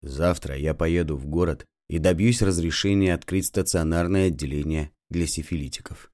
Завтра 0.02 0.56
я 0.56 0.74
поеду 0.74 1.16
в 1.16 1.26
город 1.26 1.64
и 1.88 1.98
добьюсь 1.98 2.42
разрешения 2.42 3.14
открыть 3.14 3.46
стационарное 3.46 4.26
отделение 4.26 4.90
для 5.10 5.28
сифилитиков. 5.28 6.10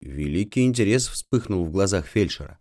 Великий 0.00 0.64
интерес 0.66 1.08
вспыхнул 1.08 1.64
в 1.64 1.72
глазах 1.72 2.06
фельдшера. 2.06 2.60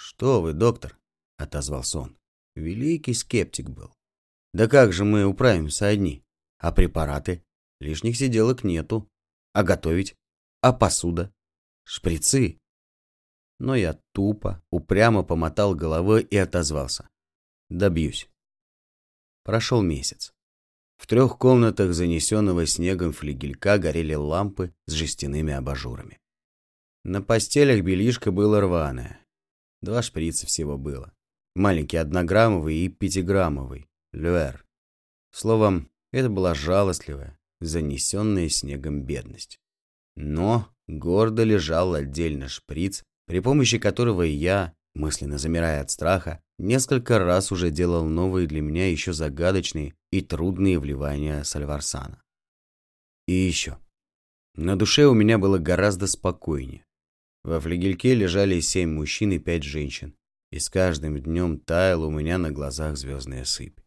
Что 0.00 0.40
вы, 0.40 0.52
доктор? 0.52 0.96
отозвался 1.38 1.98
он. 1.98 2.16
Великий 2.54 3.14
скептик 3.14 3.68
был. 3.68 3.92
Да 4.54 4.68
как 4.68 4.92
же 4.92 5.04
мы 5.04 5.24
управимся 5.24 5.88
одни? 5.88 6.22
А 6.58 6.70
препараты? 6.70 7.42
Лишних 7.80 8.16
сиделок 8.16 8.62
нету. 8.62 9.10
А 9.54 9.64
готовить? 9.64 10.14
А 10.60 10.72
посуда? 10.72 11.32
Шприцы? 11.82 12.60
Но 13.58 13.74
я 13.74 14.00
тупо, 14.12 14.62
упрямо 14.70 15.24
помотал 15.24 15.74
головой 15.74 16.22
и 16.22 16.36
отозвался. 16.36 17.08
Добьюсь. 17.68 18.30
Прошел 19.42 19.82
месяц. 19.82 20.32
В 20.96 21.08
трех 21.08 21.38
комнатах 21.38 21.92
занесенного 21.92 22.66
снегом 22.66 23.12
флигелька 23.12 23.78
горели 23.78 24.14
лампы 24.14 24.72
с 24.86 24.92
жестяными 24.92 25.52
абажурами. 25.52 26.20
На 27.02 27.20
постелях 27.20 27.82
белишко 27.82 28.30
было 28.30 28.60
рваное. 28.60 29.24
Два 29.80 30.02
шприца 30.02 30.46
всего 30.46 30.76
было. 30.76 31.12
Маленький 31.54 31.96
однограммовый 31.96 32.76
и 32.76 32.88
пятиграммовый. 32.88 33.88
Люэр. 34.12 34.64
Словом, 35.32 35.90
это 36.12 36.28
была 36.28 36.54
жалостливая, 36.54 37.38
занесенная 37.60 38.48
снегом 38.48 39.02
бедность. 39.02 39.60
Но 40.16 40.68
гордо 40.86 41.44
лежал 41.44 41.94
отдельно 41.94 42.48
шприц, 42.48 43.02
при 43.26 43.40
помощи 43.40 43.78
которого 43.78 44.22
я, 44.22 44.74
мысленно 44.94 45.38
замирая 45.38 45.82
от 45.82 45.90
страха, 45.90 46.42
несколько 46.58 47.18
раз 47.18 47.52
уже 47.52 47.70
делал 47.70 48.04
новые 48.04 48.46
для 48.46 48.60
меня 48.60 48.90
еще 48.90 49.12
загадочные 49.12 49.94
и 50.10 50.22
трудные 50.22 50.78
вливания 50.78 51.42
сальварсана. 51.44 52.22
И 53.26 53.32
еще. 53.32 53.78
На 54.54 54.76
душе 54.76 55.04
у 55.04 55.14
меня 55.14 55.38
было 55.38 55.58
гораздо 55.58 56.06
спокойнее. 56.06 56.84
Во 57.44 57.60
флигельке 57.60 58.14
лежали 58.14 58.60
семь 58.60 58.94
мужчин 58.94 59.32
и 59.32 59.38
пять 59.38 59.62
женщин, 59.62 60.14
и 60.50 60.58
с 60.58 60.68
каждым 60.68 61.18
днем 61.18 61.58
таяла 61.58 62.06
у 62.06 62.10
меня 62.10 62.38
на 62.38 62.50
глазах 62.50 62.96
звездная 62.96 63.44
сыпь. 63.44 63.78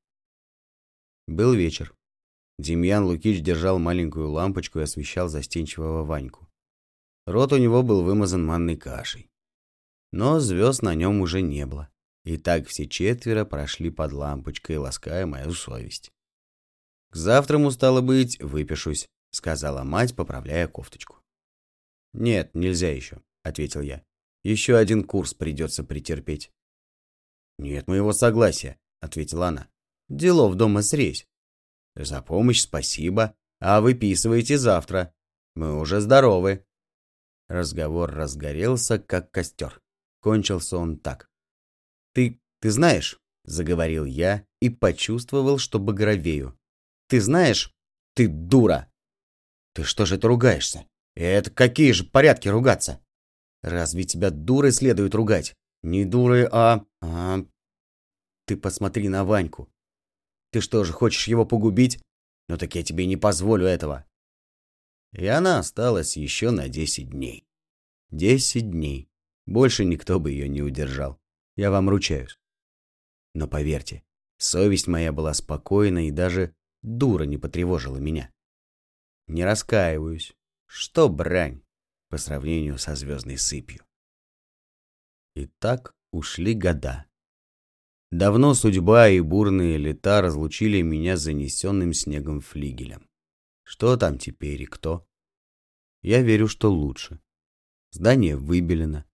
Был 1.28 1.54
вечер. 1.54 1.96
Демьян 2.60 3.06
Лукич 3.06 3.42
держал 3.42 3.80
маленькую 3.80 4.30
лампочку 4.30 4.80
и 4.80 4.84
освещал 4.84 5.30
застенчивого 5.30 6.04
Ваньку. 6.04 6.48
Рот 7.26 7.54
у 7.54 7.58
него 7.58 7.84
был 7.84 8.04
вымазан 8.04 8.46
манной 8.46 8.78
кашей. 8.78 9.30
Но 10.12 10.40
звезд 10.40 10.82
на 10.82 10.94
нем 10.94 11.22
уже 11.22 11.42
не 11.42 11.66
было. 11.66 11.90
И 12.24 12.38
так 12.38 12.68
все 12.68 12.88
четверо 12.88 13.46
прошли 13.46 13.90
под 13.90 14.12
лампочкой, 14.12 14.78
лаская 14.78 15.26
мою 15.26 15.54
совесть. 15.54 16.12
«К 17.10 17.16
завтраму, 17.16 17.72
стало 17.72 18.02
быть, 18.02 18.40
выпишусь»,— 18.40 19.08
сказала 19.32 19.84
мать, 19.84 20.16
поправляя 20.16 20.68
кофточку. 20.68 21.18
«Нет, 22.14 22.54
нельзя 22.54 22.92
еще»,— 22.92 23.22
ответил 23.44 23.82
я. 23.82 24.04
«Еще 24.44 24.76
один 24.76 25.04
курс 25.04 25.34
придется 25.34 25.84
претерпеть». 25.84 26.52
«Нет 27.58 27.88
моего 27.88 28.12
согласия»,— 28.12 28.80
ответила 29.02 29.50
она. 29.50 29.70
«Делов 30.10 30.56
дома 30.56 30.82
срезь». 30.82 31.28
«За 31.96 32.22
помощь 32.22 32.62
спасибо, 32.62 33.36
а 33.60 33.82
выписывайте 33.82 34.58
завтра. 34.58 35.14
Мы 35.56 35.80
уже 35.80 36.00
здоровы». 36.00 36.66
Разговор 37.48 38.12
разгорелся, 38.12 38.98
как 38.98 39.30
костер. 39.32 39.82
Кончился 40.22 40.78
он 40.78 40.98
так. 40.98 41.30
«Ты... 42.14 42.40
ты 42.60 42.72
знаешь...»— 42.72 43.20
заговорил 43.44 44.06
я 44.06 44.46
и 44.62 44.70
почувствовал, 44.70 45.58
что 45.58 45.80
багровею. 45.80 46.58
«Ты 47.08 47.20
знаешь... 47.20 47.74
ты 48.16 48.28
дура!» 48.28 48.92
«Ты 49.74 49.84
что 49.84 50.06
же 50.06 50.16
это 50.16 50.28
ругаешься? 50.28 50.88
Это 51.16 51.52
какие 51.52 51.92
же 51.92 52.06
порядки 52.06 52.48
ругаться? 52.48 53.04
Разве 53.62 54.04
тебя 54.04 54.32
дурой 54.32 54.72
следует 54.72 55.14
ругать? 55.16 55.56
Не 55.84 56.06
дурой, 56.06 56.48
а... 56.52 56.86
а... 57.02 57.46
Ты 58.46 58.58
посмотри 58.58 59.08
на 59.08 59.24
Ваньку. 59.24 59.72
Ты 60.52 60.62
что 60.62 60.84
же, 60.84 60.94
хочешь 60.94 61.28
его 61.28 61.46
погубить? 61.46 62.02
Ну 62.50 62.58
так 62.58 62.76
я 62.76 62.84
тебе 62.84 63.06
не 63.06 63.18
позволю 63.18 63.66
этого. 63.66 64.06
И 65.14 65.26
она 65.26 65.60
осталась 65.60 66.18
еще 66.18 66.52
на 66.52 66.70
десять 66.70 67.10
дней. 67.10 67.46
Десять 68.10 68.70
дней. 68.70 69.10
Больше 69.46 69.86
никто 69.86 70.20
бы 70.20 70.32
ее 70.32 70.48
не 70.50 70.62
удержал. 70.62 71.20
Я 71.56 71.72
вам 71.72 71.90
ручаюсь. 71.90 72.40
Но 73.34 73.48
поверьте, 73.48 74.04
совесть 74.38 74.88
моя 74.88 75.12
была 75.12 75.34
спокойна 75.34 76.08
и 76.08 76.12
даже 76.12 76.56
дура 76.82 77.24
не 77.24 77.38
потревожила 77.38 77.98
меня. 77.98 78.32
Не 79.28 79.46
раскаиваюсь. 79.46 80.34
Что 80.66 81.10
брань 81.10 81.62
по 82.12 82.18
сравнению 82.18 82.78
со 82.78 82.94
звездной 82.94 83.38
сыпью. 83.38 83.86
И 85.34 85.48
так 85.60 85.96
ушли 86.12 86.54
года. 86.54 87.06
Давно 88.12 88.54
судьба 88.54 89.08
и 89.08 89.22
бурные 89.22 89.78
лета 89.78 90.22
разлучили 90.22 90.82
меня 90.82 91.16
с 91.16 91.22
занесенным 91.22 91.94
снегом 91.94 92.42
флигелем. 92.42 93.08
Что 93.64 93.96
там 93.96 94.20
теперь 94.20 94.62
и 94.62 94.66
кто? 94.66 95.08
Я 96.02 96.22
верю, 96.22 96.50
что 96.50 96.70
лучше. 96.70 97.22
Здание 97.92 98.36
выбелено. 98.36 99.06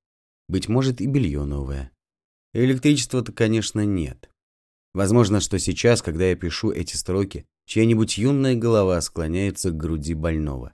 Быть 0.48 0.68
может, 0.68 1.00
и 1.00 1.06
белье 1.06 1.44
новое. 1.46 1.92
Электричества-то, 2.54 3.32
конечно, 3.32 3.86
нет. 3.86 4.32
Возможно, 4.94 5.40
что 5.40 5.60
сейчас, 5.60 6.02
когда 6.02 6.26
я 6.26 6.36
пишу 6.36 6.72
эти 6.72 6.96
строки, 6.96 7.46
чья-нибудь 7.66 8.18
юная 8.18 8.56
голова 8.56 9.00
склоняется 9.02 9.70
к 9.70 9.78
груди 9.78 10.16
больного. 10.16 10.74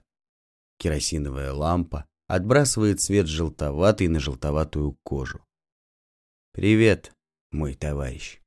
Керосиновая 0.78 1.52
лампа 1.52 2.06
отбрасывает 2.26 3.00
свет 3.00 3.26
желтоватый 3.26 4.08
на 4.08 4.20
желтоватую 4.20 4.98
кожу. 5.02 5.44
«Привет, 6.52 7.12
мой 7.50 7.74
товарищ». 7.74 8.43